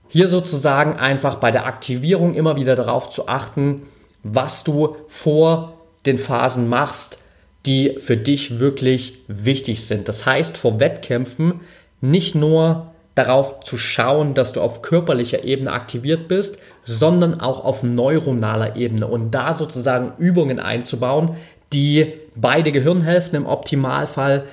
Hier 0.07 0.29
sozusagen 0.29 0.97
einfach 0.97 1.35
bei 1.35 1.51
der 1.51 1.67
Aktivierung 1.67 2.33
immer 2.33 2.55
wieder 2.55 2.75
darauf 2.75 3.07
zu 3.07 3.27
achten, 3.27 3.83
was 4.23 4.63
du 4.63 4.95
vor 5.09 5.77
den 6.07 6.17
Phasen 6.17 6.69
machst, 6.69 7.19
die 7.67 7.97
für 7.99 8.17
dich 8.17 8.59
wirklich 8.59 9.19
wichtig 9.27 9.85
sind. 9.85 10.09
Das 10.09 10.25
heißt, 10.25 10.57
vor 10.57 10.79
Wettkämpfen 10.79 11.61
nicht 12.01 12.33
nur 12.33 12.93
darauf 13.17 13.61
zu 13.61 13.77
schauen, 13.77 14.33
dass 14.33 14.53
du 14.53 14.61
auf 14.61 14.81
körperlicher 14.81 15.43
Ebene 15.43 15.71
aktiviert 15.71 16.27
bist, 16.27 16.57
sondern 16.83 17.39
auch 17.39 17.63
auf 17.63 17.83
neuronaler 17.83 18.75
Ebene 18.75 19.07
und 19.07 19.31
da 19.31 19.53
sozusagen 19.53 20.13
Übungen 20.17 20.59
einzubauen, 20.59 21.35
die 21.73 22.13
beide 22.35 22.71
Gehirnhälften 22.71 23.35
im 23.35 23.45
Optimalfall 23.45 24.43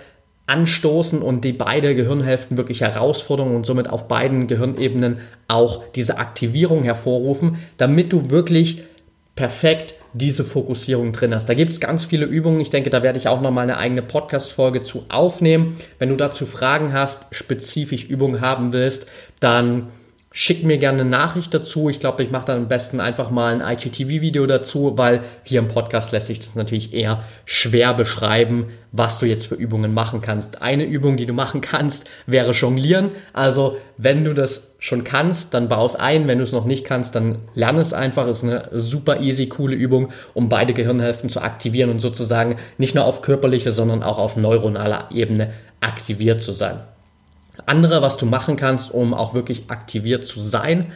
anstoßen 0.46 1.22
und 1.22 1.44
die 1.44 1.52
beide 1.52 1.94
Gehirnhälften 1.94 2.56
wirklich 2.56 2.80
herausfordern 2.80 3.54
und 3.54 3.66
somit 3.66 3.88
auf 3.88 4.08
beiden 4.08 4.46
Gehirnebenen 4.46 5.18
auch 5.48 5.84
diese 5.94 6.18
Aktivierung 6.18 6.82
hervorrufen, 6.82 7.58
damit 7.76 8.12
du 8.12 8.30
wirklich 8.30 8.82
perfekt 9.36 9.94
diese 10.14 10.44
Fokussierung 10.44 11.12
drin 11.12 11.34
hast. 11.34 11.48
Da 11.48 11.54
gibt 11.54 11.72
es 11.72 11.80
ganz 11.80 12.04
viele 12.04 12.24
Übungen. 12.24 12.60
Ich 12.60 12.70
denke, 12.70 12.88
da 12.88 13.02
werde 13.02 13.18
ich 13.18 13.28
auch 13.28 13.40
nochmal 13.40 13.64
eine 13.64 13.76
eigene 13.76 14.02
Podcast-Folge 14.02 14.80
zu 14.80 15.04
aufnehmen. 15.08 15.76
Wenn 15.98 16.08
du 16.08 16.16
dazu 16.16 16.46
Fragen 16.46 16.92
hast, 16.92 17.26
spezifisch 17.32 18.04
Übungen 18.04 18.40
haben 18.40 18.72
willst, 18.72 19.06
dann 19.40 19.88
Schick 20.36 20.64
mir 20.64 20.78
gerne 20.78 21.02
eine 21.02 21.08
Nachricht 21.08 21.54
dazu. 21.54 21.88
Ich 21.88 22.00
glaube, 22.00 22.24
ich 22.24 22.32
mache 22.32 22.46
dann 22.46 22.62
am 22.62 22.68
besten 22.68 22.98
einfach 22.98 23.30
mal 23.30 23.54
ein 23.54 23.60
IGTV-Video 23.60 24.48
dazu, 24.48 24.98
weil 24.98 25.20
hier 25.44 25.60
im 25.60 25.68
Podcast 25.68 26.10
lässt 26.10 26.26
sich 26.26 26.40
das 26.40 26.56
natürlich 26.56 26.92
eher 26.92 27.22
schwer 27.44 27.94
beschreiben, 27.94 28.66
was 28.90 29.20
du 29.20 29.26
jetzt 29.26 29.46
für 29.46 29.54
Übungen 29.54 29.94
machen 29.94 30.20
kannst. 30.20 30.60
Eine 30.60 30.86
Übung, 30.86 31.16
die 31.16 31.26
du 31.26 31.34
machen 31.34 31.60
kannst, 31.60 32.08
wäre 32.26 32.50
Jonglieren. 32.50 33.12
Also, 33.32 33.76
wenn 33.96 34.24
du 34.24 34.34
das 34.34 34.72
schon 34.80 35.04
kannst, 35.04 35.54
dann 35.54 35.68
baue 35.68 35.86
es 35.86 35.94
ein. 35.94 36.26
Wenn 36.26 36.38
du 36.38 36.44
es 36.44 36.50
noch 36.50 36.64
nicht 36.64 36.84
kannst, 36.84 37.14
dann 37.14 37.38
lerne 37.54 37.80
es 37.80 37.92
einfach. 37.92 38.26
Ist 38.26 38.42
eine 38.42 38.70
super 38.72 39.20
easy, 39.20 39.46
coole 39.46 39.76
Übung, 39.76 40.08
um 40.34 40.48
beide 40.48 40.74
Gehirnhälften 40.74 41.28
zu 41.28 41.42
aktivieren 41.42 41.90
und 41.90 42.00
sozusagen 42.00 42.56
nicht 42.76 42.96
nur 42.96 43.04
auf 43.04 43.22
körperlicher, 43.22 43.72
sondern 43.72 44.02
auch 44.02 44.18
auf 44.18 44.36
neuronaler 44.36 45.10
Ebene 45.12 45.52
aktiviert 45.80 46.40
zu 46.40 46.50
sein. 46.50 46.80
Andere, 47.66 48.02
was 48.02 48.16
du 48.16 48.26
machen 48.26 48.56
kannst, 48.56 48.92
um 48.92 49.14
auch 49.14 49.34
wirklich 49.34 49.64
aktiviert 49.68 50.24
zu 50.24 50.40
sein, 50.40 50.92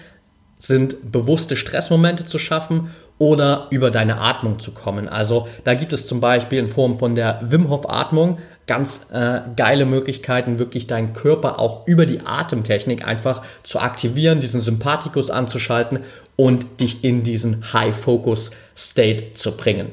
sind 0.59 1.13
bewusste 1.13 1.57
Stressmomente 1.57 2.25
zu 2.25 2.39
schaffen 2.39 2.91
oder 3.19 3.67
über 3.71 3.91
deine 3.91 4.21
Atmung 4.21 4.59
zu 4.59 4.73
kommen. 4.73 5.09
Also 5.09 5.49
da 5.65 5.75
gibt 5.75 5.93
es 5.93 6.07
zum 6.07 6.21
Beispiel 6.21 6.59
in 6.59 6.69
Form 6.69 6.99
von 6.99 7.15
der 7.15 7.41
Wim 7.43 7.69
Hof 7.69 7.89
Atmung 7.89 8.39
ganz 8.67 9.07
äh, 9.11 9.41
geile 9.57 9.87
Möglichkeiten, 9.87 10.59
wirklich 10.59 10.87
deinen 10.87 11.15
Körper 11.15 11.59
auch 11.59 11.87
über 11.87 12.07
die 12.07 12.21
Atemtechnik 12.21 13.07
einfach 13.07 13.43
zu 13.63 13.81
aktivieren, 13.81 14.41
diesen 14.41 14.61
Sympathikus 14.61 15.31
anzuschalten 15.31 16.01
und 16.37 16.81
dich 16.81 17.03
in 17.03 17.23
diesen 17.25 17.73
High 17.73 17.97
Focus 17.97 18.51
State 18.77 19.33
zu 19.33 19.57
bringen. 19.57 19.91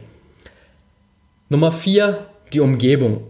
Nummer 1.49 1.71
vier, 1.71 2.25
die 2.53 2.59
Umgebung 2.59 3.23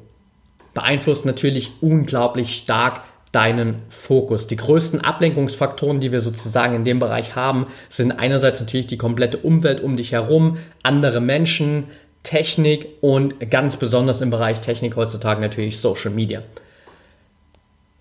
beeinflusst 0.74 1.26
natürlich 1.26 1.72
unglaublich 1.80 2.58
stark 2.58 3.02
deinen 3.36 3.82
Fokus. 3.90 4.48
Die 4.48 4.56
größten 4.56 5.02
Ablenkungsfaktoren, 5.02 6.00
die 6.00 6.14
wir 6.14 6.22
sozusagen 6.22 6.74
in 6.74 6.86
dem 6.86 7.00
Bereich 7.00 7.36
haben, 7.36 7.68
sind 7.90 8.14
einerseits 8.14 8.62
natürlich 8.62 8.88
die 8.88 8.98
komplette 8.98 9.38
Umwelt 9.38 9.82
um 9.82 9.98
dich 9.98 10.14
herum, 10.14 10.58
andere 10.84 11.20
Menschen, 11.20 11.86
Technik 12.24 12.88
und 13.02 13.52
ganz 13.52 13.76
besonders 13.76 14.22
im 14.22 14.30
Bereich 14.30 14.62
Technik 14.62 14.96
heutzutage 14.96 15.42
natürlich 15.42 15.80
Social 15.80 16.12
Media. 16.12 16.42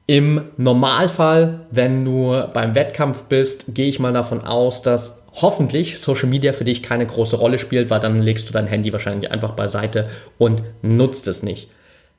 Im 0.07 0.42
Normalfall, 0.57 1.61
wenn 1.70 2.05
du 2.05 2.44
beim 2.53 2.75
Wettkampf 2.75 3.25
bist, 3.25 3.64
gehe 3.68 3.88
ich 3.88 3.99
mal 3.99 4.12
davon 4.12 4.40
aus, 4.42 4.83
dass 4.83 5.18
hoffentlich 5.33 5.99
Social 5.99 6.29
Media 6.29 6.53
für 6.53 6.64
dich 6.64 6.83
keine 6.83 7.07
große 7.07 7.37
Rolle 7.37 7.59
spielt, 7.59 7.90
weil 7.90 8.01
dann 8.01 8.20
legst 8.20 8.49
du 8.49 8.53
dein 8.53 8.66
Handy 8.66 8.92
wahrscheinlich 8.92 9.31
einfach 9.33 9.53
beiseite 9.53 10.09
und 10.38 10.62
nutzt 10.83 11.27
es 11.27 11.42
nicht. 11.42 11.70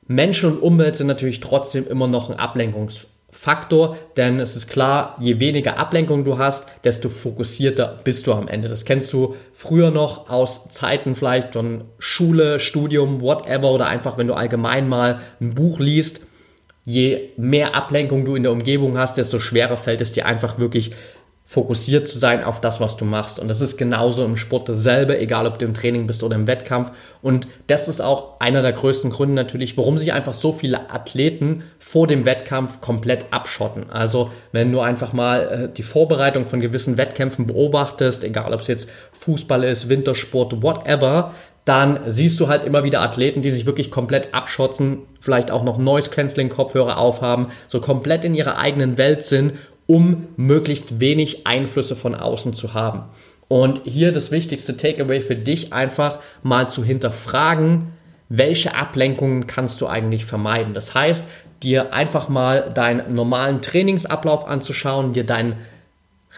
Menschen 0.08 0.52
und 0.52 0.58
Umwelt 0.62 0.96
sind 0.96 1.08
natürlich 1.08 1.40
trotzdem 1.40 1.86
immer 1.86 2.06
noch 2.06 2.30
ein 2.30 2.38
Ablenkungsfaktor, 2.38 3.96
denn 4.16 4.38
es 4.38 4.54
ist 4.54 4.68
klar, 4.68 5.16
je 5.20 5.40
weniger 5.40 5.78
Ablenkung 5.78 6.24
du 6.24 6.38
hast, 6.38 6.68
desto 6.84 7.08
fokussierter 7.08 8.00
bist 8.04 8.26
du 8.26 8.32
am 8.32 8.46
Ende. 8.46 8.68
Das 8.68 8.84
kennst 8.84 9.12
du 9.12 9.34
früher 9.52 9.90
noch 9.90 10.30
aus 10.30 10.68
Zeiten 10.68 11.14
vielleicht 11.14 11.54
von 11.54 11.84
Schule, 11.98 12.60
Studium, 12.60 13.20
whatever 13.20 13.72
oder 13.72 13.86
einfach, 13.86 14.16
wenn 14.16 14.28
du 14.28 14.34
allgemein 14.34 14.88
mal 14.88 15.20
ein 15.40 15.54
Buch 15.54 15.80
liest. 15.80 16.20
Je 16.84 17.30
mehr 17.36 17.74
Ablenkung 17.74 18.24
du 18.24 18.36
in 18.36 18.44
der 18.44 18.52
Umgebung 18.52 18.96
hast, 18.96 19.16
desto 19.16 19.40
schwerer 19.40 19.76
fällt 19.76 20.00
es 20.00 20.12
dir 20.12 20.24
einfach 20.24 20.60
wirklich 20.60 20.92
fokussiert 21.48 22.08
zu 22.08 22.18
sein 22.18 22.42
auf 22.42 22.60
das, 22.60 22.80
was 22.80 22.96
du 22.96 23.04
machst. 23.04 23.38
Und 23.38 23.46
das 23.46 23.60
ist 23.60 23.76
genauso 23.76 24.24
im 24.24 24.34
Sport 24.34 24.68
dasselbe, 24.68 25.16
egal 25.16 25.46
ob 25.46 25.60
du 25.60 25.64
im 25.64 25.74
Training 25.74 26.08
bist 26.08 26.24
oder 26.24 26.34
im 26.34 26.48
Wettkampf. 26.48 26.90
Und 27.22 27.46
das 27.68 27.86
ist 27.86 28.00
auch 28.00 28.40
einer 28.40 28.62
der 28.62 28.72
größten 28.72 29.10
Gründe 29.10 29.36
natürlich, 29.36 29.78
warum 29.78 29.96
sich 29.96 30.12
einfach 30.12 30.32
so 30.32 30.52
viele 30.52 30.90
Athleten 30.90 31.62
vor 31.78 32.08
dem 32.08 32.24
Wettkampf 32.24 32.80
komplett 32.80 33.26
abschotten. 33.30 33.90
Also 33.90 34.32
wenn 34.50 34.72
du 34.72 34.80
einfach 34.80 35.12
mal 35.12 35.68
äh, 35.70 35.72
die 35.72 35.84
Vorbereitung 35.84 36.46
von 36.46 36.60
gewissen 36.60 36.96
Wettkämpfen 36.96 37.46
beobachtest, 37.46 38.24
egal 38.24 38.52
ob 38.52 38.62
es 38.62 38.66
jetzt 38.66 38.88
Fußball 39.12 39.62
ist, 39.62 39.88
Wintersport, 39.88 40.62
whatever, 40.62 41.32
dann 41.64 42.00
siehst 42.06 42.38
du 42.40 42.48
halt 42.48 42.64
immer 42.64 42.82
wieder 42.84 43.02
Athleten, 43.02 43.42
die 43.42 43.50
sich 43.50 43.66
wirklich 43.66 43.90
komplett 43.92 44.34
abschotten, 44.34 44.98
vielleicht 45.20 45.50
auch 45.52 45.62
noch 45.62 45.78
Noise 45.78 46.10
Cancelling 46.10 46.48
Kopfhörer 46.48 46.98
aufhaben, 46.98 47.48
so 47.68 47.80
komplett 47.80 48.24
in 48.24 48.34
ihrer 48.34 48.58
eigenen 48.58 48.98
Welt 48.98 49.22
sind 49.22 49.54
um 49.86 50.28
möglichst 50.36 51.00
wenig 51.00 51.46
Einflüsse 51.46 51.96
von 51.96 52.14
außen 52.14 52.54
zu 52.54 52.74
haben. 52.74 53.04
Und 53.48 53.82
hier 53.84 54.12
das 54.12 54.30
wichtigste 54.30 54.76
Takeaway 54.76 55.20
für 55.20 55.36
dich 55.36 55.72
einfach 55.72 56.18
mal 56.42 56.68
zu 56.68 56.82
hinterfragen, 56.82 57.92
welche 58.28 58.74
Ablenkungen 58.74 59.46
kannst 59.46 59.80
du 59.80 59.86
eigentlich 59.86 60.24
vermeiden. 60.24 60.74
Das 60.74 60.94
heißt, 60.94 61.24
dir 61.62 61.92
einfach 61.92 62.28
mal 62.28 62.72
deinen 62.74 63.14
normalen 63.14 63.62
Trainingsablauf 63.62 64.48
anzuschauen, 64.48 65.12
dir 65.12 65.24
deinen 65.24 65.56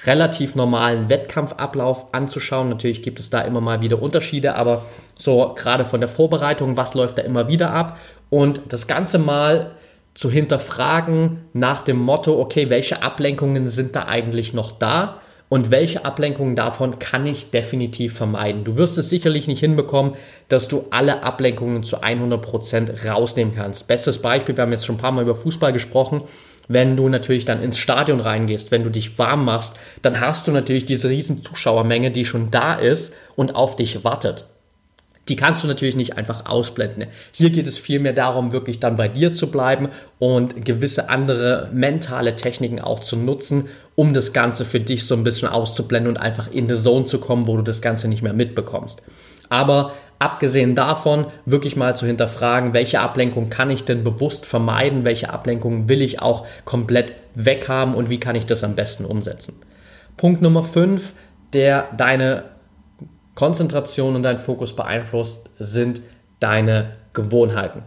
relativ 0.04 0.54
normalen 0.54 1.08
Wettkampfablauf 1.08 2.14
anzuschauen. 2.14 2.68
Natürlich 2.68 3.02
gibt 3.02 3.18
es 3.18 3.30
da 3.30 3.40
immer 3.40 3.60
mal 3.60 3.82
wieder 3.82 4.00
Unterschiede, 4.00 4.54
aber 4.54 4.84
so 5.16 5.54
gerade 5.56 5.84
von 5.84 6.00
der 6.00 6.08
Vorbereitung, 6.08 6.76
was 6.76 6.94
läuft 6.94 7.18
da 7.18 7.22
immer 7.22 7.48
wieder 7.48 7.72
ab 7.72 7.98
und 8.30 8.60
das 8.68 8.86
Ganze 8.86 9.18
mal 9.18 9.72
zu 10.18 10.32
hinterfragen 10.32 11.44
nach 11.52 11.82
dem 11.82 11.96
Motto, 11.96 12.40
okay, 12.40 12.70
welche 12.70 13.02
Ablenkungen 13.02 13.68
sind 13.68 13.94
da 13.94 14.06
eigentlich 14.06 14.52
noch 14.52 14.72
da 14.72 15.20
und 15.48 15.70
welche 15.70 16.04
Ablenkungen 16.04 16.56
davon 16.56 16.98
kann 16.98 17.24
ich 17.24 17.52
definitiv 17.52 18.14
vermeiden. 18.14 18.64
Du 18.64 18.76
wirst 18.76 18.98
es 18.98 19.10
sicherlich 19.10 19.46
nicht 19.46 19.60
hinbekommen, 19.60 20.14
dass 20.48 20.66
du 20.66 20.86
alle 20.90 21.22
Ablenkungen 21.22 21.84
zu 21.84 22.02
100% 22.02 23.06
rausnehmen 23.06 23.54
kannst. 23.54 23.86
Bestes 23.86 24.18
Beispiel, 24.18 24.56
wir 24.56 24.62
haben 24.62 24.72
jetzt 24.72 24.86
schon 24.86 24.96
ein 24.96 25.00
paar 25.00 25.12
Mal 25.12 25.22
über 25.22 25.36
Fußball 25.36 25.72
gesprochen, 25.72 26.22
wenn 26.66 26.96
du 26.96 27.08
natürlich 27.08 27.44
dann 27.44 27.62
ins 27.62 27.78
Stadion 27.78 28.18
reingehst, 28.18 28.72
wenn 28.72 28.82
du 28.82 28.90
dich 28.90 29.20
warm 29.20 29.44
machst, 29.44 29.76
dann 30.02 30.18
hast 30.18 30.48
du 30.48 30.50
natürlich 30.50 30.84
diese 30.84 31.08
riesen 31.08 31.44
Zuschauermenge, 31.44 32.10
die 32.10 32.24
schon 32.24 32.50
da 32.50 32.74
ist 32.74 33.14
und 33.36 33.54
auf 33.54 33.76
dich 33.76 34.02
wartet 34.02 34.46
die 35.28 35.36
kannst 35.36 35.62
du 35.62 35.68
natürlich 35.68 35.96
nicht 35.96 36.16
einfach 36.16 36.46
ausblenden. 36.46 37.06
Hier 37.32 37.50
geht 37.50 37.66
es 37.66 37.78
vielmehr 37.78 38.12
darum, 38.12 38.52
wirklich 38.52 38.80
dann 38.80 38.96
bei 38.96 39.08
dir 39.08 39.32
zu 39.32 39.50
bleiben 39.50 39.88
und 40.18 40.64
gewisse 40.64 41.08
andere 41.08 41.68
mentale 41.72 42.36
Techniken 42.36 42.80
auch 42.80 43.00
zu 43.00 43.16
nutzen, 43.16 43.68
um 43.94 44.14
das 44.14 44.32
Ganze 44.32 44.64
für 44.64 44.80
dich 44.80 45.06
so 45.06 45.14
ein 45.14 45.24
bisschen 45.24 45.48
auszublenden 45.48 46.10
und 46.10 46.20
einfach 46.20 46.50
in 46.50 46.68
die 46.68 46.76
Zone 46.76 47.04
zu 47.04 47.18
kommen, 47.18 47.46
wo 47.46 47.56
du 47.56 47.62
das 47.62 47.82
Ganze 47.82 48.08
nicht 48.08 48.22
mehr 48.22 48.32
mitbekommst. 48.32 49.02
Aber 49.48 49.92
abgesehen 50.18 50.74
davon, 50.74 51.26
wirklich 51.46 51.76
mal 51.76 51.96
zu 51.96 52.06
hinterfragen, 52.06 52.72
welche 52.74 53.00
Ablenkung 53.00 53.50
kann 53.50 53.70
ich 53.70 53.84
denn 53.84 54.04
bewusst 54.04 54.46
vermeiden, 54.46 55.04
welche 55.04 55.30
Ablenkung 55.30 55.88
will 55.88 56.02
ich 56.02 56.20
auch 56.20 56.46
komplett 56.64 57.14
weghaben 57.34 57.94
und 57.94 58.10
wie 58.10 58.20
kann 58.20 58.36
ich 58.36 58.46
das 58.46 58.64
am 58.64 58.74
besten 58.74 59.04
umsetzen. 59.04 59.54
Punkt 60.16 60.42
Nummer 60.42 60.62
5, 60.62 61.12
der 61.52 61.88
deine 61.96 62.44
Konzentration 63.38 64.16
und 64.16 64.24
dein 64.24 64.36
Fokus 64.36 64.74
beeinflusst, 64.74 65.48
sind 65.60 66.00
deine 66.40 66.96
Gewohnheiten. 67.12 67.82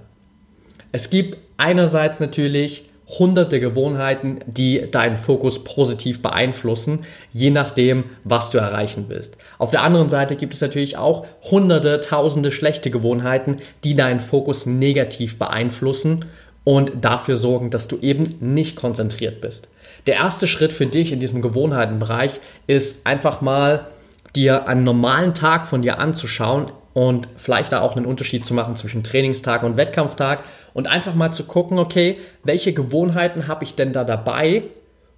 Es 0.93 1.09
gibt 1.09 1.37
einerseits 1.57 2.21
natürlich 2.21 2.85
hunderte 3.19 3.59
Gewohnheiten, 3.59 4.39
die 4.47 4.89
deinen 4.89 5.17
Fokus 5.17 5.65
positiv 5.65 6.21
beeinflussen, 6.21 7.03
je 7.33 7.49
nachdem, 7.49 8.05
was 8.23 8.49
du 8.51 8.59
erreichen 8.59 9.07
willst. 9.09 9.35
Auf 9.57 9.71
der 9.71 9.83
anderen 9.83 10.07
Seite 10.07 10.37
gibt 10.37 10.53
es 10.53 10.61
natürlich 10.61 10.95
auch 10.95 11.25
hunderte, 11.41 11.99
tausende 11.99 12.51
schlechte 12.51 12.89
Gewohnheiten, 12.89 13.57
die 13.83 13.97
deinen 13.97 14.21
Fokus 14.21 14.65
negativ 14.65 15.37
beeinflussen 15.37 16.23
und 16.63 16.93
dafür 17.01 17.35
sorgen, 17.35 17.71
dass 17.71 17.89
du 17.89 17.97
eben 17.97 18.35
nicht 18.39 18.77
konzentriert 18.77 19.41
bist. 19.41 19.67
Der 20.07 20.15
erste 20.15 20.47
Schritt 20.47 20.71
für 20.71 20.85
dich 20.85 21.11
in 21.11 21.19
diesem 21.19 21.41
Gewohnheitenbereich 21.41 22.39
ist 22.67 23.05
einfach 23.05 23.41
mal 23.41 23.87
dir 24.35 24.67
einen 24.67 24.83
normalen 24.83 25.33
Tag 25.33 25.67
von 25.67 25.81
dir 25.81 25.99
anzuschauen 25.99 26.71
und 26.93 27.27
vielleicht 27.37 27.71
da 27.71 27.81
auch 27.81 27.95
einen 27.95 28.05
Unterschied 28.05 28.45
zu 28.45 28.53
machen 28.53 28.75
zwischen 28.75 29.03
Trainingstag 29.03 29.63
und 29.63 29.77
Wettkampftag 29.77 30.43
und 30.73 30.87
einfach 30.87 31.15
mal 31.15 31.31
zu 31.31 31.45
gucken, 31.45 31.79
okay, 31.79 32.17
welche 32.43 32.73
Gewohnheiten 32.73 33.47
habe 33.47 33.63
ich 33.63 33.75
denn 33.75 33.93
da 33.93 34.03
dabei 34.03 34.63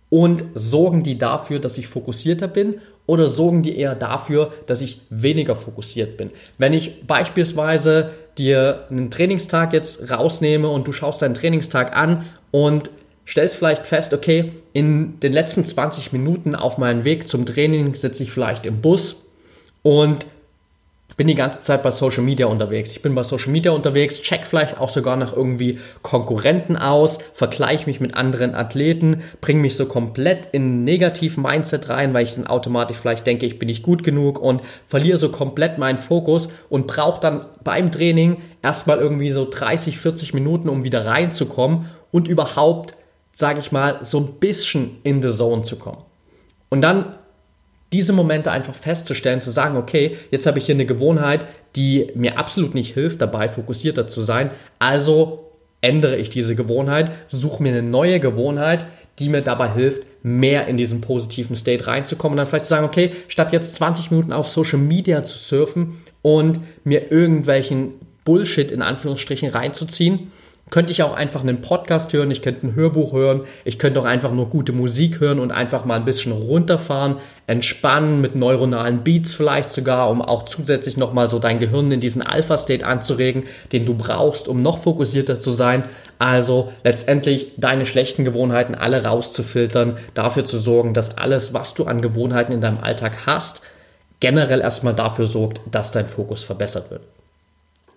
und 0.09 0.43
sorgen 0.53 1.03
die 1.03 1.17
dafür, 1.17 1.59
dass 1.59 1.77
ich 1.77 1.87
fokussierter 1.87 2.47
bin 2.47 2.75
oder 3.05 3.27
sorgen 3.27 3.63
die 3.63 3.77
eher 3.77 3.95
dafür, 3.95 4.53
dass 4.67 4.81
ich 4.81 5.01
weniger 5.09 5.55
fokussiert 5.55 6.17
bin? 6.17 6.29
Wenn 6.57 6.73
ich 6.73 7.05
beispielsweise 7.07 8.11
dir 8.37 8.85
einen 8.89 9.11
Trainingstag 9.11 9.73
jetzt 9.73 10.11
rausnehme 10.11 10.69
und 10.69 10.87
du 10.87 10.91
schaust 10.91 11.21
deinen 11.21 11.33
Trainingstag 11.33 11.95
an 11.95 12.25
und 12.51 12.91
stellst 13.27 13.55
vielleicht 13.55 13.87
fest, 13.87 14.13
okay, 14.13 14.53
in 14.73 15.19
den 15.19 15.33
letzten 15.33 15.65
20 15.65 16.11
Minuten 16.11 16.55
auf 16.55 16.77
meinem 16.77 17.05
Weg 17.05 17.27
zum 17.27 17.45
Training 17.45 17.95
sitze 17.95 18.23
ich 18.23 18.31
vielleicht 18.31 18.65
im 18.65 18.81
Bus 18.81 19.15
und 19.81 20.25
bin 21.17 21.27
die 21.27 21.35
ganze 21.35 21.59
Zeit 21.59 21.83
bei 21.83 21.91
Social 21.91 22.23
Media 22.23 22.47
unterwegs. 22.47 22.91
Ich 22.91 23.01
bin 23.01 23.13
bei 23.13 23.23
Social 23.23 23.51
Media 23.51 23.71
unterwegs, 23.71 24.21
check 24.21 24.45
vielleicht 24.45 24.79
auch 24.79 24.89
sogar 24.89 25.15
nach 25.15 25.35
irgendwie 25.35 25.79
Konkurrenten 26.01 26.75
aus, 26.75 27.19
vergleiche 27.33 27.85
mich 27.85 27.99
mit 27.99 28.15
anderen 28.15 28.55
Athleten, 28.55 29.21
bringe 29.39 29.61
mich 29.61 29.75
so 29.75 29.85
komplett 29.85 30.47
in 30.51 30.83
negativen 30.83 31.43
Mindset 31.43 31.89
rein, 31.89 32.13
weil 32.13 32.23
ich 32.23 32.35
dann 32.35 32.47
automatisch 32.47 32.97
vielleicht 32.97 33.27
denke, 33.27 33.45
ich 33.45 33.59
bin 33.59 33.67
nicht 33.67 33.83
gut 33.83 34.03
genug 34.03 34.39
und 34.39 34.61
verliere 34.87 35.17
so 35.17 35.29
komplett 35.29 35.77
meinen 35.77 35.97
Fokus 35.97 36.49
und 36.69 36.87
brauche 36.87 37.21
dann 37.21 37.45
beim 37.63 37.91
Training 37.91 38.37
erstmal 38.63 38.97
irgendwie 38.97 39.31
so 39.31 39.47
30, 39.49 39.97
40 39.99 40.33
Minuten, 40.33 40.69
um 40.69 40.83
wieder 40.83 41.05
reinzukommen 41.05 41.89
und 42.11 42.27
überhaupt, 42.27 42.95
sage 43.33 43.59
ich 43.59 43.71
mal, 43.71 43.99
so 44.03 44.19
ein 44.19 44.33
bisschen 44.39 44.97
in 45.03 45.21
the 45.21 45.31
Zone 45.31 45.63
zu 45.63 45.75
kommen. 45.75 46.03
Und 46.69 46.81
dann 46.81 47.15
diese 47.91 48.13
Momente 48.13 48.51
einfach 48.51 48.73
festzustellen, 48.73 49.41
zu 49.41 49.51
sagen, 49.51 49.77
okay, 49.77 50.17
jetzt 50.31 50.47
habe 50.47 50.57
ich 50.57 50.65
hier 50.65 50.75
eine 50.75 50.85
Gewohnheit, 50.85 51.45
die 51.75 52.07
mir 52.15 52.37
absolut 52.37 52.73
nicht 52.73 52.93
hilft, 52.93 53.21
dabei 53.21 53.47
fokussierter 53.47 54.07
zu 54.07 54.23
sein. 54.23 54.49
Also 54.79 55.51
ändere 55.81 56.17
ich 56.17 56.29
diese 56.29 56.55
Gewohnheit, 56.55 57.11
suche 57.27 57.61
mir 57.61 57.69
eine 57.69 57.83
neue 57.83 58.19
Gewohnheit, 58.19 58.85
die 59.19 59.29
mir 59.29 59.41
dabei 59.41 59.71
hilft, 59.71 60.07
mehr 60.23 60.67
in 60.67 60.77
diesen 60.77 61.01
positiven 61.01 61.55
State 61.55 61.85
reinzukommen 61.85 62.33
und 62.33 62.37
dann 62.37 62.47
vielleicht 62.47 62.65
zu 62.65 62.69
sagen, 62.69 62.85
okay, 62.85 63.11
statt 63.27 63.51
jetzt 63.51 63.75
20 63.75 64.09
Minuten 64.09 64.33
auf 64.33 64.47
Social 64.47 64.79
Media 64.79 65.21
zu 65.23 65.37
surfen 65.37 65.99
und 66.21 66.59
mir 66.83 67.11
irgendwelchen 67.11 67.95
Bullshit 68.23 68.71
in 68.71 68.81
Anführungsstrichen 68.81 69.49
reinzuziehen, 69.49 70.31
könnte 70.69 70.91
ich 70.91 71.03
auch 71.03 71.13
einfach 71.13 71.41
einen 71.41 71.61
Podcast 71.61 72.13
hören, 72.13 72.31
ich 72.31 72.41
könnte 72.41 72.65
ein 72.65 72.75
Hörbuch 72.75 73.13
hören, 73.13 73.41
ich 73.63 73.77
könnte 73.77 73.99
auch 73.99 74.05
einfach 74.05 74.31
nur 74.31 74.49
gute 74.49 74.71
Musik 74.71 75.19
hören 75.19 75.39
und 75.39 75.51
einfach 75.51 75.85
mal 75.85 75.97
ein 75.97 76.05
bisschen 76.05 76.31
runterfahren, 76.31 77.17
entspannen 77.45 78.21
mit 78.21 78.35
neuronalen 78.35 79.03
Beats 79.03 79.33
vielleicht 79.33 79.69
sogar, 79.69 80.09
um 80.09 80.21
auch 80.21 80.45
zusätzlich 80.45 80.97
nochmal 80.97 81.27
so 81.27 81.37
dein 81.37 81.59
Gehirn 81.59 81.91
in 81.91 81.99
diesen 81.99 82.21
Alpha-State 82.21 82.85
anzuregen, 82.85 83.43
den 83.71 83.85
du 83.85 83.93
brauchst, 83.93 84.47
um 84.47 84.61
noch 84.61 84.79
fokussierter 84.79 85.39
zu 85.39 85.51
sein. 85.51 85.83
Also 86.17 86.71
letztendlich 86.83 87.51
deine 87.57 87.85
schlechten 87.85 88.25
Gewohnheiten 88.25 88.73
alle 88.73 89.03
rauszufiltern, 89.03 89.97
dafür 90.13 90.45
zu 90.45 90.57
sorgen, 90.57 90.93
dass 90.93 91.17
alles, 91.17 91.53
was 91.53 91.73
du 91.73 91.83
an 91.83 92.01
Gewohnheiten 92.01 92.53
in 92.53 92.61
deinem 92.61 92.79
Alltag 92.79 93.27
hast, 93.27 93.61
generell 94.21 94.61
erstmal 94.61 94.93
dafür 94.93 95.27
sorgt, 95.27 95.59
dass 95.69 95.91
dein 95.91 96.07
Fokus 96.07 96.43
verbessert 96.43 96.89
wird. 96.89 97.01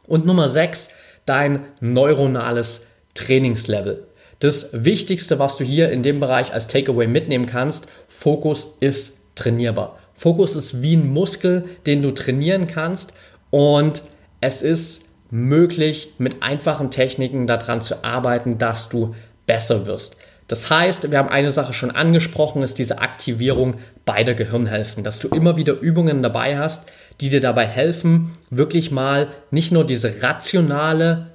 Und 0.08 0.26
Nummer 0.26 0.48
6, 0.48 0.88
dein 1.26 1.66
neuronales 1.80 2.86
Trainingslevel. 3.14 4.06
Das 4.38 4.68
Wichtigste, 4.72 5.38
was 5.38 5.56
du 5.56 5.64
hier 5.64 5.90
in 5.90 6.02
dem 6.02 6.20
Bereich 6.20 6.52
als 6.52 6.66
Takeaway 6.66 7.06
mitnehmen 7.06 7.46
kannst, 7.46 7.88
Fokus 8.08 8.76
ist 8.80 9.16
trainierbar. 9.34 9.98
Fokus 10.14 10.56
ist 10.56 10.82
wie 10.82 10.96
ein 10.96 11.12
Muskel, 11.12 11.64
den 11.86 12.02
du 12.02 12.10
trainieren 12.12 12.66
kannst 12.66 13.12
und 13.50 14.02
es 14.40 14.62
ist 14.62 15.02
möglich, 15.30 16.14
mit 16.18 16.42
einfachen 16.42 16.90
Techniken 16.90 17.46
daran 17.46 17.82
zu 17.82 18.04
arbeiten, 18.04 18.58
dass 18.58 18.88
du 18.88 19.14
besser 19.46 19.86
wirst. 19.86 20.16
Das 20.48 20.70
heißt, 20.70 21.10
wir 21.10 21.18
haben 21.18 21.28
eine 21.28 21.50
Sache 21.50 21.72
schon 21.72 21.90
angesprochen, 21.90 22.62
ist 22.62 22.78
diese 22.78 23.00
Aktivierung 23.00 23.74
beider 24.04 24.34
Gehirnhälften, 24.34 25.02
dass 25.02 25.18
du 25.18 25.28
immer 25.28 25.56
wieder 25.56 25.72
Übungen 25.72 26.22
dabei 26.22 26.56
hast, 26.56 26.84
die 27.20 27.28
dir 27.28 27.40
dabei 27.40 27.66
helfen, 27.66 28.32
wirklich 28.50 28.90
mal 28.90 29.28
nicht 29.50 29.72
nur 29.72 29.84
diese 29.84 30.22
rationale 30.22 31.28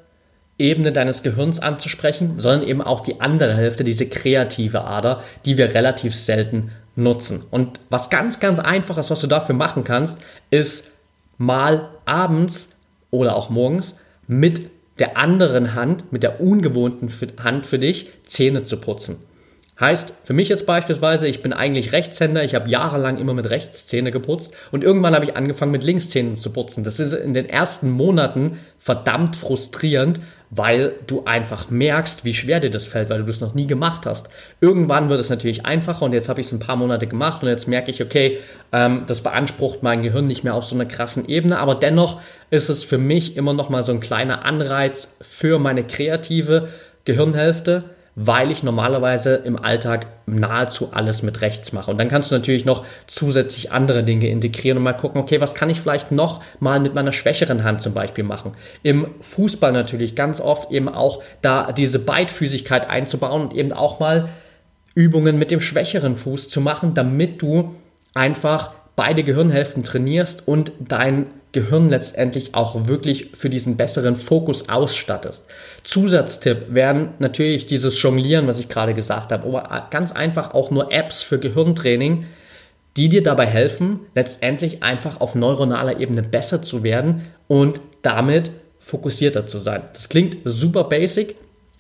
Ebene 0.58 0.92
deines 0.92 1.24
Gehirns 1.24 1.60
anzusprechen, 1.60 2.36
sondern 2.38 2.68
eben 2.68 2.82
auch 2.82 3.02
die 3.02 3.20
andere 3.20 3.56
Hälfte, 3.56 3.84
diese 3.84 4.06
kreative 4.06 4.86
Ader, 4.86 5.24
die 5.46 5.58
wir 5.58 5.74
relativ 5.74 6.16
selten 6.16 6.72
nutzen. 6.96 7.44
Und 7.50 7.80
was 7.90 8.10
ganz, 8.10 8.40
ganz 8.40 8.60
einfaches, 8.60 9.10
was 9.10 9.22
du 9.22 9.28
dafür 9.28 9.56
machen 9.56 9.84
kannst, 9.84 10.20
ist 10.52 10.88
mal 11.38 11.90
abends 12.06 12.70
oder 13.10 13.36
auch 13.36 13.50
morgens 13.50 13.98
mit 14.28 14.70
der 15.00 15.18
anderen 15.18 15.74
Hand, 15.74 16.12
mit 16.14 16.22
der 16.22 16.42
ungewohnten 16.42 17.12
Hand 17.44 17.66
für 17.66 17.80
dich, 17.80 18.10
Zähne 18.26 18.64
zu 18.64 18.78
putzen. 18.78 19.18
Heißt, 19.82 20.14
für 20.24 20.34
mich 20.34 20.48
jetzt 20.48 20.68
beispielsweise, 20.68 21.28
ich 21.28 21.42
bin 21.42 21.54
eigentlich 21.54 21.92
Rechtshänder, 21.92 22.44
ich 22.44 22.54
habe 22.54 22.70
jahrelang 22.70 23.18
immer 23.18 23.34
mit 23.34 23.50
Rechtszähne 23.50 24.12
geputzt 24.12 24.54
und 24.70 24.84
irgendwann 24.84 25.16
habe 25.16 25.26
ich 25.26 25.36
angefangen 25.36 25.72
mit 25.72 25.84
Linkszähnen 25.84 26.36
zu 26.36 26.52
putzen. 26.52 26.84
Das 26.84 27.00
ist 27.00 27.14
in 27.14 27.34
den 27.34 27.50
ersten 27.50 27.90
Monaten 27.90 28.60
verdammt 28.78 29.36
frustrierend, 29.36 30.20
weil 30.52 30.94
du 31.08 31.24
einfach 31.26 31.72
merkst, 31.72 32.24
wie 32.26 32.36
schwer 32.36 32.60
dir 32.60 32.70
das 32.70 32.86
fällt, 32.86 33.10
weil 33.10 33.20
du 33.20 33.26
das 33.26 33.42
noch 33.42 33.56
nie 33.56 33.66
gemacht 33.66 34.06
hast. 34.06 34.30
Irgendwann 34.60 35.10
wird 35.10 35.20
es 35.20 35.32
natürlich 35.32 35.66
einfacher 35.66 36.06
und 36.06 36.14
jetzt 36.14 36.30
habe 36.30 36.42
ich 36.42 36.46
es 36.46 36.52
ein 36.52 36.60
paar 36.60 36.76
Monate 36.76 37.08
gemacht 37.08 37.42
und 37.42 37.50
jetzt 37.50 37.68
merke 37.68 37.90
ich, 37.90 38.04
okay, 38.04 38.38
ähm, 38.72 39.06
das 39.08 39.22
beansprucht 39.22 39.82
mein 39.82 40.04
Gehirn 40.04 40.28
nicht 40.28 40.44
mehr 40.44 40.54
auf 40.54 40.66
so 40.66 40.76
einer 40.76 40.86
krassen 40.86 41.28
Ebene, 41.28 41.58
aber 41.58 41.74
dennoch 41.74 42.22
ist 42.52 42.70
es 42.70 42.84
für 42.84 43.00
mich 43.00 43.36
immer 43.36 43.54
noch 43.54 43.70
mal 43.70 43.82
so 43.82 43.94
ein 43.94 44.00
kleiner 44.00 44.46
Anreiz 44.46 45.08
für 45.22 45.58
meine 45.58 45.84
kreative 45.84 46.68
Gehirnhälfte, 47.06 47.86
weil 48.16 48.52
ich 48.52 48.64
normalerweise 48.64 49.36
im 49.36 49.58
Alltag 49.58 50.08
nahezu 50.26 50.90
alles 50.92 51.24
mit 51.24 51.42
rechts 51.42 51.72
mache. 51.72 51.90
Und 51.90 51.98
dann 51.98 52.10
kannst 52.10 52.32
du 52.32 52.36
natürlich 52.36 52.66
noch 52.66 52.86
zusätzlich 53.08 53.72
andere 53.72 54.04
Dinge 54.04 54.28
integrieren 54.28 54.78
und 54.78 54.84
mal 54.84 54.94
gucken, 54.94 55.22
okay, 55.22 55.40
was 55.40 55.56
kann 55.56 55.70
ich 55.70 55.80
vielleicht 55.80 56.12
noch 56.12 56.44
mal 56.60 56.80
mit 56.80 56.94
meiner 56.94 57.14
schwächeren 57.14 57.64
Hand 57.64 57.82
zum 57.82 57.94
Beispiel 57.94 58.24
machen. 58.24 58.52
Im 58.84 59.08
Fußball 59.22 59.72
natürlich 59.72 60.16
ganz 60.16 60.42
oft 60.42 60.72
eben 60.72 60.90
auch 60.90 61.24
da 61.42 61.72
diese 61.72 62.00
Beidfüßigkeit 62.00 62.90
einzubauen 62.90 63.44
und 63.44 63.54
eben 63.54 63.72
auch 63.72 64.00
mal 64.00 64.30
Übungen 64.94 65.40
mit 65.40 65.52
dem 65.52 65.62
schwächeren 65.62 66.16
Fuß 66.16 66.50
zu 66.50 66.60
machen, 66.60 66.94
damit 66.94 67.42
du 67.42 67.76
einfach 68.14 68.74
beide 68.96 69.24
Gehirnhälften 69.24 69.84
trainierst 69.84 70.48
und 70.48 70.72
dein 70.80 71.28
Gehirn 71.52 71.90
letztendlich 71.90 72.56
auch 72.56 72.88
wirklich 72.88 73.32
für 73.34 73.50
diesen 73.50 73.76
besseren 73.76 74.16
Fokus 74.16 74.70
ausstattest. 74.70 75.46
Zusatztipp 75.84 76.68
wären 76.70 77.10
natürlich 77.20 77.66
dieses 77.66 78.02
Jonglieren, 78.02 78.48
was 78.48 78.60
ich 78.60 78.70
gerade 78.70 78.94
gesagt 78.94 79.32
habe, 79.32 79.46
aber 79.48 79.88
ganz 79.90 80.12
einfach 80.12 80.54
auch 80.54 80.72
nur 80.72 80.92
Apps 80.92 81.24
für 81.24 81.40
Gehirntraining, 81.40 82.26
die 82.98 83.10
dir 83.10 83.24
dabei 83.24 83.46
helfen, 83.46 84.00
letztendlich 84.16 84.84
einfach 84.84 85.20
auf 85.20 85.36
neuronaler 85.36 86.00
Ebene 86.00 86.24
besser 86.24 86.62
zu 86.62 86.84
werden 86.84 87.28
und 87.48 87.80
damit 88.02 88.52
fokussierter 88.80 89.46
zu 89.46 89.60
sein. 89.60 89.84
Das 89.94 90.10
klingt 90.10 90.38
super 90.44 90.86
basic, 90.86 91.36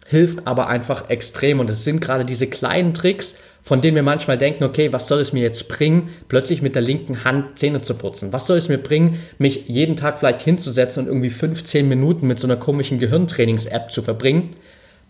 hilft 0.06 0.47
aber 0.47 0.67
einfach 0.67 1.10
extrem 1.10 1.60
und 1.60 1.69
es 1.69 1.84
sind 1.84 2.02
gerade 2.02 2.26
diese 2.26 2.47
kleinen 2.47 2.93
Tricks, 2.93 3.36
von 3.63 3.82
denen 3.82 3.95
wir 3.95 4.04
manchmal 4.04 4.38
denken, 4.38 4.63
okay, 4.63 4.91
was 4.91 5.08
soll 5.08 5.19
es 5.19 5.34
mir 5.34 5.41
jetzt 5.41 5.67
bringen, 5.67 6.10
plötzlich 6.28 6.62
mit 6.62 6.76
der 6.76 6.82
linken 6.82 7.24
Hand 7.24 7.60
Zähne 7.60 7.82
zu 7.82 7.93
putzen? 7.93 8.34
Was 8.34 8.47
soll 8.47 8.58
es 8.58 8.69
mir 8.69 8.78
bringen, 8.78 9.19
mich 9.38 9.67
jeden 9.67 9.95
Tag 9.95 10.19
vielleicht 10.19 10.41
hinzusetzen 10.41 11.04
und 11.04 11.08
irgendwie 11.08 11.30
15 11.30 11.88
Minuten 11.88 12.28
mit 12.28 12.39
so 12.39 12.47
einer 12.47 12.58
komischen 12.58 13.00
Gehirntrainings-App 13.00 13.91
zu 13.91 14.02
verbringen? 14.02 14.52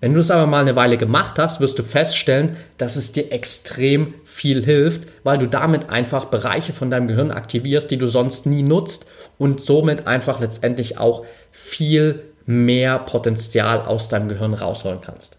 Wenn 0.02 0.16
du 0.16 0.20
es 0.20 0.32
aber 0.32 0.48
mal 0.48 0.62
eine 0.62 0.76
Weile 0.76 0.98
gemacht 0.98 1.38
hast, 1.38 1.62
wirst 1.62 1.78
du 1.78 1.84
feststellen, 1.84 2.58
dass 2.78 2.96
es 2.96 3.12
dir 3.12 3.32
extrem 3.32 4.16
viel 4.26 4.66
hilft, 4.66 5.08
weil 5.24 5.38
du 5.38 5.48
damit 5.48 5.92
einfach 5.92 6.26
Bereiche 6.26 6.74
von 6.74 6.90
deinem 6.90 7.08
Gehirn 7.08 7.30
aktivierst, 7.30 7.92
die 7.92 7.98
du 7.98 8.08
sonst 8.08 8.48
nie 8.48 8.64
nutzt 8.64 9.06
und 9.38 9.62
somit 9.62 10.08
einfach 10.08 10.40
letztendlich 10.40 10.98
auch 10.98 11.24
viel 11.52 12.24
mehr 12.48 12.98
Potenzial 12.98 13.84
aus 13.84 14.10
deinem 14.10 14.28
Gehirn 14.28 14.56
rausholen 14.56 15.02
kannst. 15.02 15.38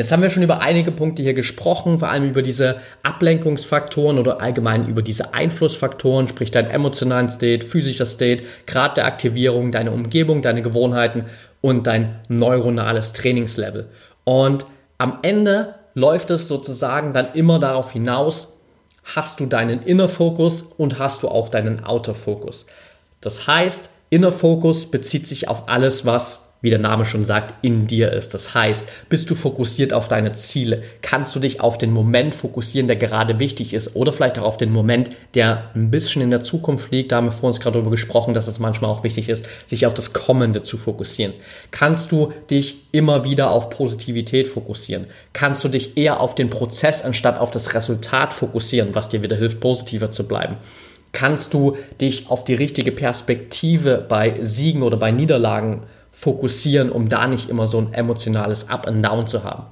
Jetzt 0.00 0.12
haben 0.12 0.22
wir 0.22 0.30
schon 0.30 0.42
über 0.42 0.62
einige 0.62 0.92
Punkte 0.92 1.22
hier 1.22 1.34
gesprochen, 1.34 1.98
vor 1.98 2.08
allem 2.08 2.24
über 2.24 2.40
diese 2.40 2.76
Ablenkungsfaktoren 3.02 4.18
oder 4.18 4.40
allgemein 4.40 4.88
über 4.88 5.02
diese 5.02 5.34
Einflussfaktoren, 5.34 6.26
sprich 6.26 6.50
dein 6.50 6.70
emotionalen 6.70 7.28
State, 7.28 7.66
physischer 7.66 8.06
State, 8.06 8.44
Grad 8.66 8.96
der 8.96 9.04
Aktivierung, 9.04 9.72
deine 9.72 9.90
Umgebung, 9.90 10.40
deine 10.40 10.62
Gewohnheiten 10.62 11.26
und 11.60 11.86
dein 11.86 12.18
neuronales 12.30 13.12
Trainingslevel. 13.12 13.90
Und 14.24 14.64
am 14.96 15.18
Ende 15.20 15.74
läuft 15.92 16.30
es 16.30 16.48
sozusagen 16.48 17.12
dann 17.12 17.34
immer 17.34 17.58
darauf 17.58 17.92
hinaus, 17.92 18.54
hast 19.04 19.38
du 19.38 19.44
deinen 19.44 19.82
Inner 19.82 20.08
Fokus 20.08 20.62
und 20.78 20.98
hast 20.98 21.22
du 21.22 21.28
auch 21.28 21.50
deinen 21.50 21.84
Outer 21.84 22.14
Fokus. 22.14 22.64
Das 23.20 23.46
heißt, 23.46 23.90
Inner 24.08 24.32
Fokus 24.32 24.90
bezieht 24.90 25.26
sich 25.26 25.48
auf 25.48 25.68
alles, 25.68 26.06
was 26.06 26.49
wie 26.62 26.70
der 26.70 26.78
Name 26.78 27.04
schon 27.04 27.24
sagt, 27.24 27.54
in 27.62 27.86
dir 27.86 28.12
ist. 28.12 28.34
Das 28.34 28.54
heißt, 28.54 28.86
bist 29.08 29.30
du 29.30 29.34
fokussiert 29.34 29.92
auf 29.92 30.08
deine 30.08 30.32
Ziele? 30.32 30.82
Kannst 31.02 31.34
du 31.34 31.40
dich 31.40 31.60
auf 31.60 31.78
den 31.78 31.90
Moment 31.92 32.34
fokussieren, 32.34 32.86
der 32.86 32.96
gerade 32.96 33.38
wichtig 33.38 33.72
ist? 33.72 33.96
Oder 33.96 34.12
vielleicht 34.12 34.38
auch 34.38 34.44
auf 34.44 34.56
den 34.56 34.72
Moment, 34.72 35.10
der 35.34 35.70
ein 35.74 35.90
bisschen 35.90 36.22
in 36.22 36.30
der 36.30 36.42
Zukunft 36.42 36.92
liegt? 36.92 37.12
Da 37.12 37.16
haben 37.16 37.26
wir 37.26 37.32
vor 37.32 37.48
uns 37.48 37.60
gerade 37.60 37.74
darüber 37.74 37.90
gesprochen, 37.90 38.34
dass 38.34 38.46
es 38.46 38.58
manchmal 38.58 38.90
auch 38.90 39.04
wichtig 39.04 39.28
ist, 39.28 39.46
sich 39.66 39.86
auf 39.86 39.94
das 39.94 40.12
Kommende 40.12 40.62
zu 40.62 40.76
fokussieren. 40.76 41.32
Kannst 41.70 42.12
du 42.12 42.32
dich 42.50 42.82
immer 42.92 43.24
wieder 43.24 43.50
auf 43.50 43.70
Positivität 43.70 44.48
fokussieren? 44.48 45.06
Kannst 45.32 45.64
du 45.64 45.68
dich 45.68 45.96
eher 45.96 46.20
auf 46.20 46.34
den 46.34 46.50
Prozess 46.50 47.02
anstatt 47.02 47.38
auf 47.38 47.50
das 47.50 47.74
Resultat 47.74 48.34
fokussieren, 48.34 48.94
was 48.94 49.08
dir 49.08 49.22
wieder 49.22 49.36
hilft, 49.36 49.60
positiver 49.60 50.10
zu 50.10 50.24
bleiben? 50.24 50.56
Kannst 51.12 51.54
du 51.54 51.76
dich 52.00 52.28
auf 52.28 52.44
die 52.44 52.54
richtige 52.54 52.92
Perspektive 52.92 54.04
bei 54.08 54.38
Siegen 54.42 54.82
oder 54.82 54.96
bei 54.96 55.10
Niederlagen 55.10 55.72
fokussieren? 55.72 55.99
Fokussieren, 56.12 56.90
um 56.90 57.08
da 57.08 57.26
nicht 57.26 57.48
immer 57.48 57.66
so 57.66 57.78
ein 57.78 57.92
emotionales 57.92 58.68
Up 58.68 58.86
and 58.86 59.04
Down 59.04 59.26
zu 59.26 59.44
haben. 59.44 59.64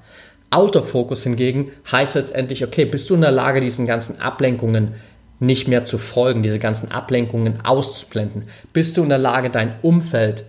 Autofokus 0.50 1.24
hingegen 1.24 1.72
heißt 1.90 2.14
letztendlich, 2.14 2.64
okay, 2.64 2.84
bist 2.84 3.10
du 3.10 3.14
in 3.14 3.20
der 3.20 3.30
Lage, 3.30 3.60
diesen 3.60 3.86
ganzen 3.86 4.20
Ablenkungen 4.20 4.94
nicht 5.40 5.68
mehr 5.68 5.84
zu 5.84 5.98
folgen, 5.98 6.42
diese 6.42 6.58
ganzen 6.58 6.90
Ablenkungen 6.90 7.64
auszublenden? 7.64 8.44
Bist 8.72 8.96
du 8.96 9.02
in 9.02 9.08
der 9.08 9.18
Lage, 9.18 9.50
dein 9.50 9.74
Umfeld 9.82 10.44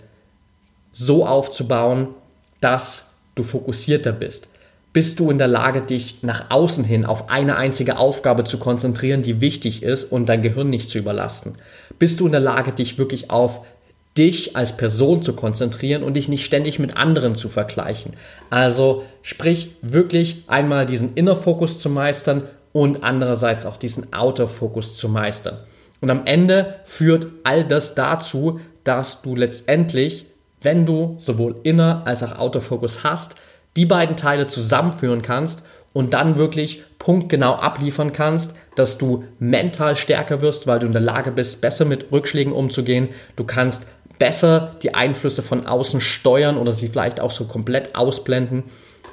so 0.91 1.25
aufzubauen, 1.25 2.08
dass 2.62 3.13
du 3.36 3.43
fokussierter 3.43 4.13
bist? 4.13 4.47
Bist 4.91 5.19
du 5.19 5.30
in 5.30 5.38
der 5.38 5.47
Lage, 5.47 5.82
dich 5.82 6.23
nach 6.23 6.49
außen 6.49 6.84
hin 6.84 7.06
auf 7.06 7.30
eine 7.30 7.58
einzige 7.58 7.97
Aufgabe 7.97 8.43
zu 8.43 8.58
konzentrieren, 8.58 9.21
die 9.21 9.39
wichtig 9.39 9.84
ist 9.84 10.06
und 10.06 10.28
dein 10.28 10.41
Gehirn 10.41 10.69
nicht 10.69 10.89
zu 10.89 10.97
überlasten? 10.97 11.56
Bist 11.99 12.19
du 12.19 12.25
in 12.25 12.32
der 12.32 12.41
Lage, 12.41 12.71
dich 12.71 12.97
wirklich 12.97 13.30
auf 13.30 13.65
dich 14.17 14.56
als 14.56 14.76
Person 14.76 15.22
zu 15.22 15.34
konzentrieren 15.34 16.04
und 16.04 16.15
dich 16.15 16.28
nicht 16.28 16.43
ständig 16.43 16.80
mit 16.80 16.98
anderen 16.98 17.36
zu 17.36 17.48
vergleichen. 17.48 18.13
Also 18.50 19.04
sprich 19.22 19.76
wirklich 19.82 20.43
einmal 20.48 20.86
diesen 20.86 21.13
Inner 21.15 21.36
Fokus 21.36 21.80
zu 21.80 21.89
meistern 21.89 22.43
und 22.74 23.04
andererseits 23.04 23.65
auch 23.65 23.78
diesen 23.78 24.13
Outer 24.13 24.48
Fokus 24.48 24.98
zu 24.98 25.10
meistern. 25.10 25.60
Und 26.02 26.10
am 26.10 26.26
Ende 26.26 26.76
führt 26.86 27.28
all 27.43 27.63
das 27.63 27.95
dazu, 27.95 28.60
dass 28.84 29.22
du 29.22 29.36
letztendlich, 29.36 30.26
wenn 30.62 30.86
du 30.86 31.15
sowohl 31.19 31.56
Inner 31.63 32.04
als 32.06 32.24
auch 32.24 32.38
Outer 32.38 32.62
Fokus 32.62 33.04
hast, 33.04 33.36
die 33.76 33.86
beiden 33.86 34.17
Teile 34.17 34.48
zusammenführen 34.48 35.22
kannst 35.22 35.63
und 35.93 36.13
dann 36.13 36.36
wirklich 36.36 36.84
punktgenau 37.00 37.56
abliefern 37.56 38.13
kannst, 38.13 38.54
dass 38.76 38.98
du 38.98 39.26
mental 39.39 39.95
stärker 39.95 40.41
wirst, 40.41 40.67
weil 40.67 40.80
du 40.80 40.86
in 40.86 40.91
der 40.91 41.02
Lage 41.02 41.32
bist, 41.32 41.62
besser 41.62 41.86
mit 41.86 42.12
Rückschlägen 42.12 42.54
umzugehen. 42.54 43.10
Du 43.36 43.43
kannst 43.43 43.86
besser 44.19 44.75
die 44.84 44.93
Einflüsse 44.93 45.41
von 45.41 45.65
außen 45.65 46.01
steuern 46.01 46.58
oder 46.58 46.71
sie 46.71 46.89
vielleicht 46.89 47.19
auch 47.19 47.32
so 47.32 47.45
komplett 47.45 47.95
ausblenden. 47.95 48.63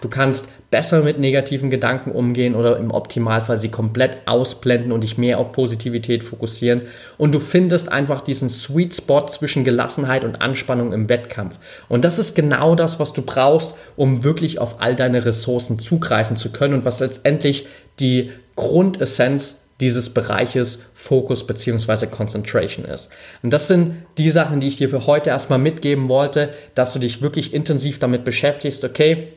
Du 0.03 0.09
kannst 0.09 0.49
besser 0.71 1.03
mit 1.03 1.19
negativen 1.19 1.71
Gedanken 1.71 2.11
umgehen 2.11 2.55
oder 2.55 2.77
im 2.77 2.91
Optimalfall 2.91 3.59
sie 3.59 3.71
komplett 3.71 4.19
ausblenden 4.27 4.93
und 4.93 5.03
dich 5.03 5.17
mehr 5.17 5.39
auf 5.39 5.53
Positivität 5.53 6.23
fokussieren. 6.23 6.83
Und 7.19 7.35
du 7.35 7.41
findest 7.41 7.91
einfach 7.91 8.21
diesen 8.21 8.51
Sweet 8.51 8.95
Spot 8.95 9.27
zwischen 9.27 9.65
Gelassenheit 9.65 10.25
und 10.25 10.43
Anspannung 10.43 10.93
im 10.93 11.09
Wettkampf. 11.09 11.59
Und 11.89 12.05
das 12.05 12.19
ist 12.19 12.35
genau 12.35 12.75
das, 12.75 12.99
was 13.01 13.13
du 13.13 13.23
brauchst, 13.23 13.75
um 13.97 14.25
wirklich 14.25 14.59
auf 14.59 14.81
all 14.81 14.97
deine 14.97 15.25
Ressourcen 15.25 15.79
zugreifen 15.79 16.37
zu 16.37 16.51
können 16.51 16.75
und 16.75 16.85
was 16.85 17.01
letztendlich 17.01 17.67
die 17.99 18.33
Grundessenz 18.55 19.57
dieses 19.81 20.11
Bereiches 20.11 20.81
Focus 20.95 21.47
bzw. 21.47 22.07
Concentration 22.07 22.85
ist. 22.85 23.11
Und 23.43 23.53
das 23.53 23.69
sind 23.69 23.97
die 24.19 24.31
Sachen, 24.31 24.61
die 24.61 24.69
ich 24.69 24.77
dir 24.77 24.89
für 24.89 25.07
heute 25.07 25.31
erstmal 25.31 25.59
mitgeben 25.59 26.09
wollte, 26.09 26.51
dass 26.75 26.93
du 26.93 26.99
dich 26.99 27.21
wirklich 27.23 27.53
intensiv 27.53 27.99
damit 27.99 28.25
beschäftigst, 28.25 28.85
okay, 28.85 29.29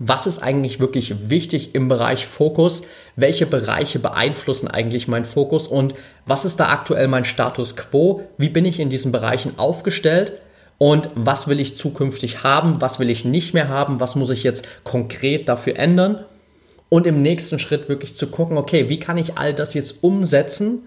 was 0.00 0.26
ist 0.26 0.42
eigentlich 0.42 0.80
wirklich 0.80 1.30
wichtig 1.30 1.74
im 1.74 1.86
Bereich 1.86 2.26
Fokus? 2.26 2.82
Welche 3.14 3.46
Bereiche 3.46 4.00
beeinflussen 4.00 4.66
eigentlich 4.66 5.06
meinen 5.06 5.24
Fokus? 5.24 5.68
Und 5.68 5.94
was 6.26 6.44
ist 6.44 6.58
da 6.58 6.70
aktuell 6.70 7.06
mein 7.06 7.24
Status 7.24 7.76
quo? 7.76 8.22
Wie 8.36 8.48
bin 8.48 8.64
ich 8.64 8.80
in 8.80 8.90
diesen 8.90 9.12
Bereichen 9.12 9.56
aufgestellt? 9.56 10.32
Und 10.78 11.10
was 11.14 11.46
will 11.46 11.60
ich 11.60 11.76
zukünftig 11.76 12.42
haben? 12.42 12.80
Was 12.80 12.98
will 12.98 13.08
ich 13.08 13.24
nicht 13.24 13.54
mehr 13.54 13.68
haben? 13.68 14.00
Was 14.00 14.16
muss 14.16 14.30
ich 14.30 14.42
jetzt 14.42 14.66
konkret 14.82 15.48
dafür 15.48 15.76
ändern? 15.76 16.24
Und 16.88 17.06
im 17.06 17.22
nächsten 17.22 17.58
Schritt 17.58 17.88
wirklich 17.88 18.14
zu 18.16 18.28
gucken, 18.28 18.56
okay, 18.56 18.88
wie 18.88 19.00
kann 19.00 19.18
ich 19.18 19.36
all 19.36 19.54
das 19.54 19.74
jetzt 19.74 20.02
umsetzen, 20.02 20.82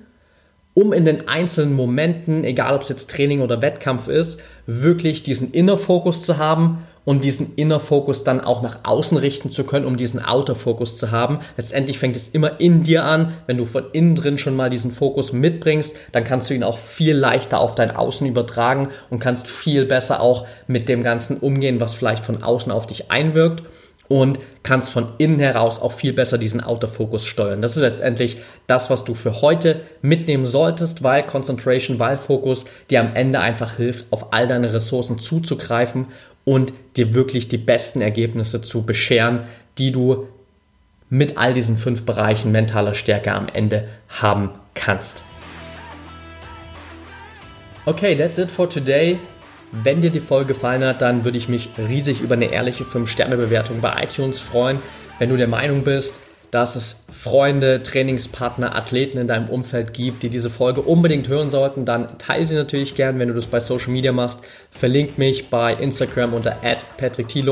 um 0.73 0.93
in 0.93 1.05
den 1.05 1.27
einzelnen 1.27 1.73
Momenten, 1.73 2.43
egal 2.43 2.75
ob 2.75 2.83
es 2.83 2.89
jetzt 2.89 3.09
Training 3.09 3.41
oder 3.41 3.63
Wettkampf 3.63 4.07
ist, 4.07 4.39
wirklich 4.67 5.23
diesen 5.23 5.51
Inner 5.51 5.75
Fokus 5.75 6.21
zu 6.21 6.37
haben 6.37 6.83
und 7.03 7.23
diesen 7.23 7.55
Inner 7.55 7.79
Fokus 7.79 8.23
dann 8.23 8.41
auch 8.41 8.61
nach 8.61 8.79
außen 8.83 9.17
richten 9.17 9.49
zu 9.49 9.63
können, 9.63 9.85
um 9.85 9.97
diesen 9.97 10.23
Outer 10.23 10.53
Fokus 10.53 10.97
zu 10.97 11.09
haben. 11.09 11.39
Letztendlich 11.55 11.97
fängt 11.97 12.15
es 12.15 12.29
immer 12.29 12.59
in 12.59 12.83
dir 12.83 13.05
an. 13.05 13.33
Wenn 13.47 13.57
du 13.57 13.65
von 13.65 13.85
innen 13.91 14.13
drin 14.13 14.37
schon 14.37 14.55
mal 14.55 14.69
diesen 14.69 14.91
Fokus 14.91 15.33
mitbringst, 15.33 15.95
dann 16.11 16.25
kannst 16.25 16.49
du 16.49 16.53
ihn 16.53 16.63
auch 16.63 16.77
viel 16.77 17.15
leichter 17.15 17.59
auf 17.59 17.73
dein 17.73 17.95
Außen 17.95 18.27
übertragen 18.27 18.89
und 19.09 19.19
kannst 19.19 19.47
viel 19.47 19.85
besser 19.85 20.19
auch 20.19 20.45
mit 20.67 20.89
dem 20.89 21.01
Ganzen 21.01 21.37
umgehen, 21.37 21.79
was 21.79 21.95
vielleicht 21.95 22.23
von 22.23 22.43
außen 22.43 22.71
auf 22.71 22.85
dich 22.85 23.09
einwirkt 23.09 23.63
und 24.07 24.39
kannst 24.63 24.89
von 24.89 25.09
innen 25.17 25.39
heraus 25.39 25.81
auch 25.81 25.91
viel 25.91 26.13
besser 26.13 26.37
diesen 26.37 26.61
Autofokus 26.61 27.25
steuern. 27.25 27.61
Das 27.61 27.75
ist 27.75 27.81
letztendlich 27.81 28.37
das, 28.67 28.89
was 28.89 29.03
du 29.03 29.13
für 29.13 29.41
heute 29.41 29.81
mitnehmen 30.01 30.45
solltest, 30.45 31.03
weil 31.03 31.23
Concentration, 31.23 31.99
weil 31.99 32.17
Fokus 32.17 32.65
dir 32.89 33.01
am 33.01 33.15
Ende 33.15 33.39
einfach 33.39 33.75
hilft, 33.75 34.07
auf 34.11 34.33
all 34.33 34.47
deine 34.47 34.73
Ressourcen 34.73 35.19
zuzugreifen 35.19 36.07
und 36.45 36.71
dir 36.95 37.13
wirklich 37.13 37.49
die 37.49 37.57
besten 37.57 38.01
Ergebnisse 38.01 38.61
zu 38.61 38.83
bescheren, 38.83 39.43
die 39.77 39.91
du 39.91 40.27
mit 41.09 41.37
all 41.37 41.53
diesen 41.53 41.77
fünf 41.77 42.03
Bereichen 42.05 42.51
mentaler 42.51 42.93
Stärke 42.93 43.33
am 43.33 43.47
Ende 43.47 43.87
haben 44.09 44.51
kannst. 44.73 45.23
Okay, 47.85 48.15
that's 48.15 48.37
it 48.37 48.51
for 48.51 48.69
today. 48.69 49.17
Wenn 49.71 50.01
dir 50.01 50.11
die 50.11 50.21
Folge 50.21 50.53
gefallen 50.53 50.83
hat, 50.83 51.01
dann 51.01 51.25
würde 51.25 51.37
ich 51.37 51.49
mich 51.49 51.69
riesig 51.77 52.21
über 52.21 52.35
eine 52.35 52.51
ehrliche 52.51 52.85
5-Sterne-Bewertung 52.85 53.81
bei 53.81 54.03
iTunes 54.03 54.39
freuen. 54.39 54.79
Wenn 55.19 55.29
du 55.29 55.35
der 55.35 55.47
Meinung 55.47 55.83
bist, 55.83 56.21
dass 56.51 56.75
es 56.75 57.03
Freunde, 57.11 57.83
Trainingspartner, 57.83 58.75
Athleten 58.75 59.17
in 59.17 59.27
deinem 59.27 59.49
Umfeld 59.49 59.93
gibt, 59.93 60.23
die 60.23 60.29
diese 60.29 60.49
Folge 60.49 60.81
unbedingt 60.81 61.27
hören 61.27 61.49
sollten, 61.49 61.85
dann 61.85 62.17
teile 62.17 62.45
sie 62.45 62.55
natürlich 62.55 62.95
gern, 62.95 63.19
wenn 63.19 63.27
du 63.27 63.33
das 63.33 63.47
bei 63.47 63.59
Social 63.59 63.91
Media 63.91 64.11
machst. 64.11 64.39
Verlink 64.71 65.17
mich 65.17 65.49
bei 65.49 65.73
Instagram 65.73 66.33
unter 66.33 66.57
patrickthiele 66.97 67.51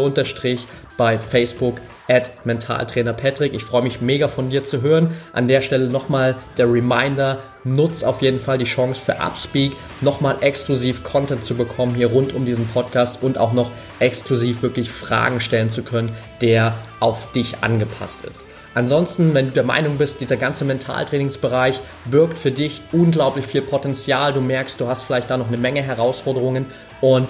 bei 0.97 1.17
Facebook 1.17 1.81
at 2.07 2.31
mentaltrainerpatrick. 2.45 3.53
Ich 3.53 3.63
freue 3.63 3.81
mich 3.81 3.99
mega 3.99 4.27
von 4.27 4.49
dir 4.49 4.63
zu 4.63 4.81
hören. 4.81 5.15
An 5.33 5.47
der 5.47 5.61
Stelle 5.61 5.89
nochmal 5.89 6.35
der 6.57 6.71
Reminder, 6.71 7.39
nutz 7.65 8.03
auf 8.03 8.21
jeden 8.21 8.39
Fall 8.39 8.57
die 8.57 8.65
Chance 8.65 9.01
für 9.01 9.15
Upspeak, 9.15 9.73
nochmal 10.01 10.37
exklusiv 10.41 11.03
Content 11.03 11.43
zu 11.43 11.55
bekommen 11.55 11.95
hier 11.95 12.07
rund 12.07 12.33
um 12.33 12.45
diesen 12.45 12.67
Podcast 12.67 13.21
und 13.21 13.37
auch 13.37 13.51
noch 13.51 13.71
exklusiv 13.99 14.61
wirklich 14.61 14.89
Fragen 14.89 15.41
stellen 15.41 15.69
zu 15.69 15.83
können, 15.83 16.15
der 16.41 16.75
auf 16.99 17.31
dich 17.33 17.61
angepasst 17.61 18.23
ist. 18.25 18.44
Ansonsten, 18.75 19.33
wenn 19.33 19.47
du 19.47 19.51
der 19.53 19.63
Meinung 19.63 19.97
bist, 19.97 20.21
dieser 20.21 20.37
ganze 20.37 20.65
Mentaltrainingsbereich 20.65 21.79
birgt 22.05 22.37
für 22.37 22.51
dich 22.51 22.81
unglaublich 22.91 23.47
viel 23.47 23.61
Potenzial, 23.61 24.33
du 24.33 24.41
merkst, 24.41 24.79
du 24.79 24.87
hast 24.87 25.03
vielleicht 25.03 25.29
da 25.31 25.37
noch 25.37 25.47
eine 25.47 25.57
Menge 25.57 25.81
Herausforderungen 25.81 26.65
und 27.01 27.27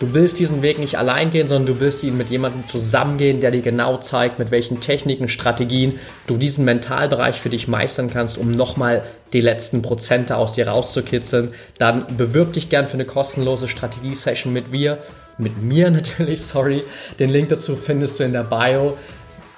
Du 0.00 0.12
willst 0.12 0.40
diesen 0.40 0.60
Weg 0.62 0.80
nicht 0.80 0.98
allein 0.98 1.30
gehen, 1.30 1.46
sondern 1.46 1.72
du 1.72 1.80
willst 1.80 2.02
ihn 2.02 2.18
mit 2.18 2.28
jemandem 2.28 2.66
zusammengehen, 2.66 3.40
der 3.40 3.52
dir 3.52 3.62
genau 3.62 3.98
zeigt, 3.98 4.40
mit 4.40 4.50
welchen 4.50 4.80
Techniken, 4.80 5.28
Strategien 5.28 6.00
du 6.26 6.36
diesen 6.36 6.64
Mentalbereich 6.64 7.40
für 7.40 7.48
dich 7.48 7.68
meistern 7.68 8.10
kannst, 8.10 8.36
um 8.36 8.50
nochmal 8.50 9.02
die 9.32 9.40
letzten 9.40 9.82
Prozente 9.82 10.36
aus 10.36 10.52
dir 10.52 10.66
rauszukitzeln. 10.66 11.52
Dann 11.78 12.16
bewirb 12.16 12.54
dich 12.54 12.70
gern 12.70 12.88
für 12.88 12.94
eine 12.94 13.04
kostenlose 13.04 13.68
Strategie-Session 13.68 14.52
mit 14.52 14.72
mir. 14.72 14.98
Mit 15.38 15.62
mir 15.62 15.90
natürlich, 15.92 16.42
sorry. 16.42 16.82
Den 17.20 17.30
Link 17.30 17.50
dazu 17.50 17.76
findest 17.76 18.18
du 18.18 18.24
in 18.24 18.32
der 18.32 18.44
Bio. 18.44 18.98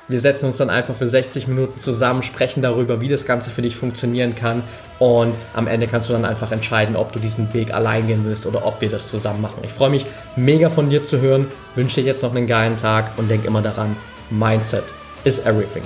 Wir 0.09 0.21
setzen 0.21 0.47
uns 0.47 0.57
dann 0.57 0.71
einfach 0.71 0.95
für 0.95 1.09
60 1.09 1.49
Minuten 1.49 1.81
zusammen, 1.81 2.23
sprechen 2.23 2.63
darüber, 2.63 3.01
wie 3.01 3.09
das 3.09 3.27
Ganze 3.27 3.51
für 3.51 3.63
dich 3.63 3.75
funktionieren 3.75 4.37
kann 4.37 4.63
und 5.01 5.35
am 5.53 5.67
Ende 5.67 5.89
kannst 5.89 6.09
du 6.09 6.13
dann 6.13 6.25
einfach 6.25 6.53
entscheiden, 6.53 6.95
ob 6.95 7.13
du 7.13 7.19
diesen 7.19 7.53
Weg 7.53 7.75
allein 7.75 8.07
gehen 8.07 8.25
willst 8.25 8.47
oder 8.47 8.65
ob 8.65 8.81
wir 8.81 8.89
das 8.89 9.11
zusammen 9.11 9.41
machen. 9.41 9.63
Ich 9.63 9.73
freue 9.73 9.91
mich 9.91 10.07
mega 10.37 10.71
von 10.71 10.91
dir 10.91 11.03
zu 11.03 11.21
hören, 11.21 11.49
wünsche 11.75 12.01
dir 12.01 12.07
jetzt 12.07 12.23
noch 12.23 12.35
einen 12.35 12.47
geilen 12.47 12.77
Tag 12.77 13.11
und 13.17 13.29
denk 13.29 13.45
immer 13.45 13.63
daran, 13.63 13.97
Mindset 14.31 14.85
is 15.25 15.41
everything. 15.41 15.83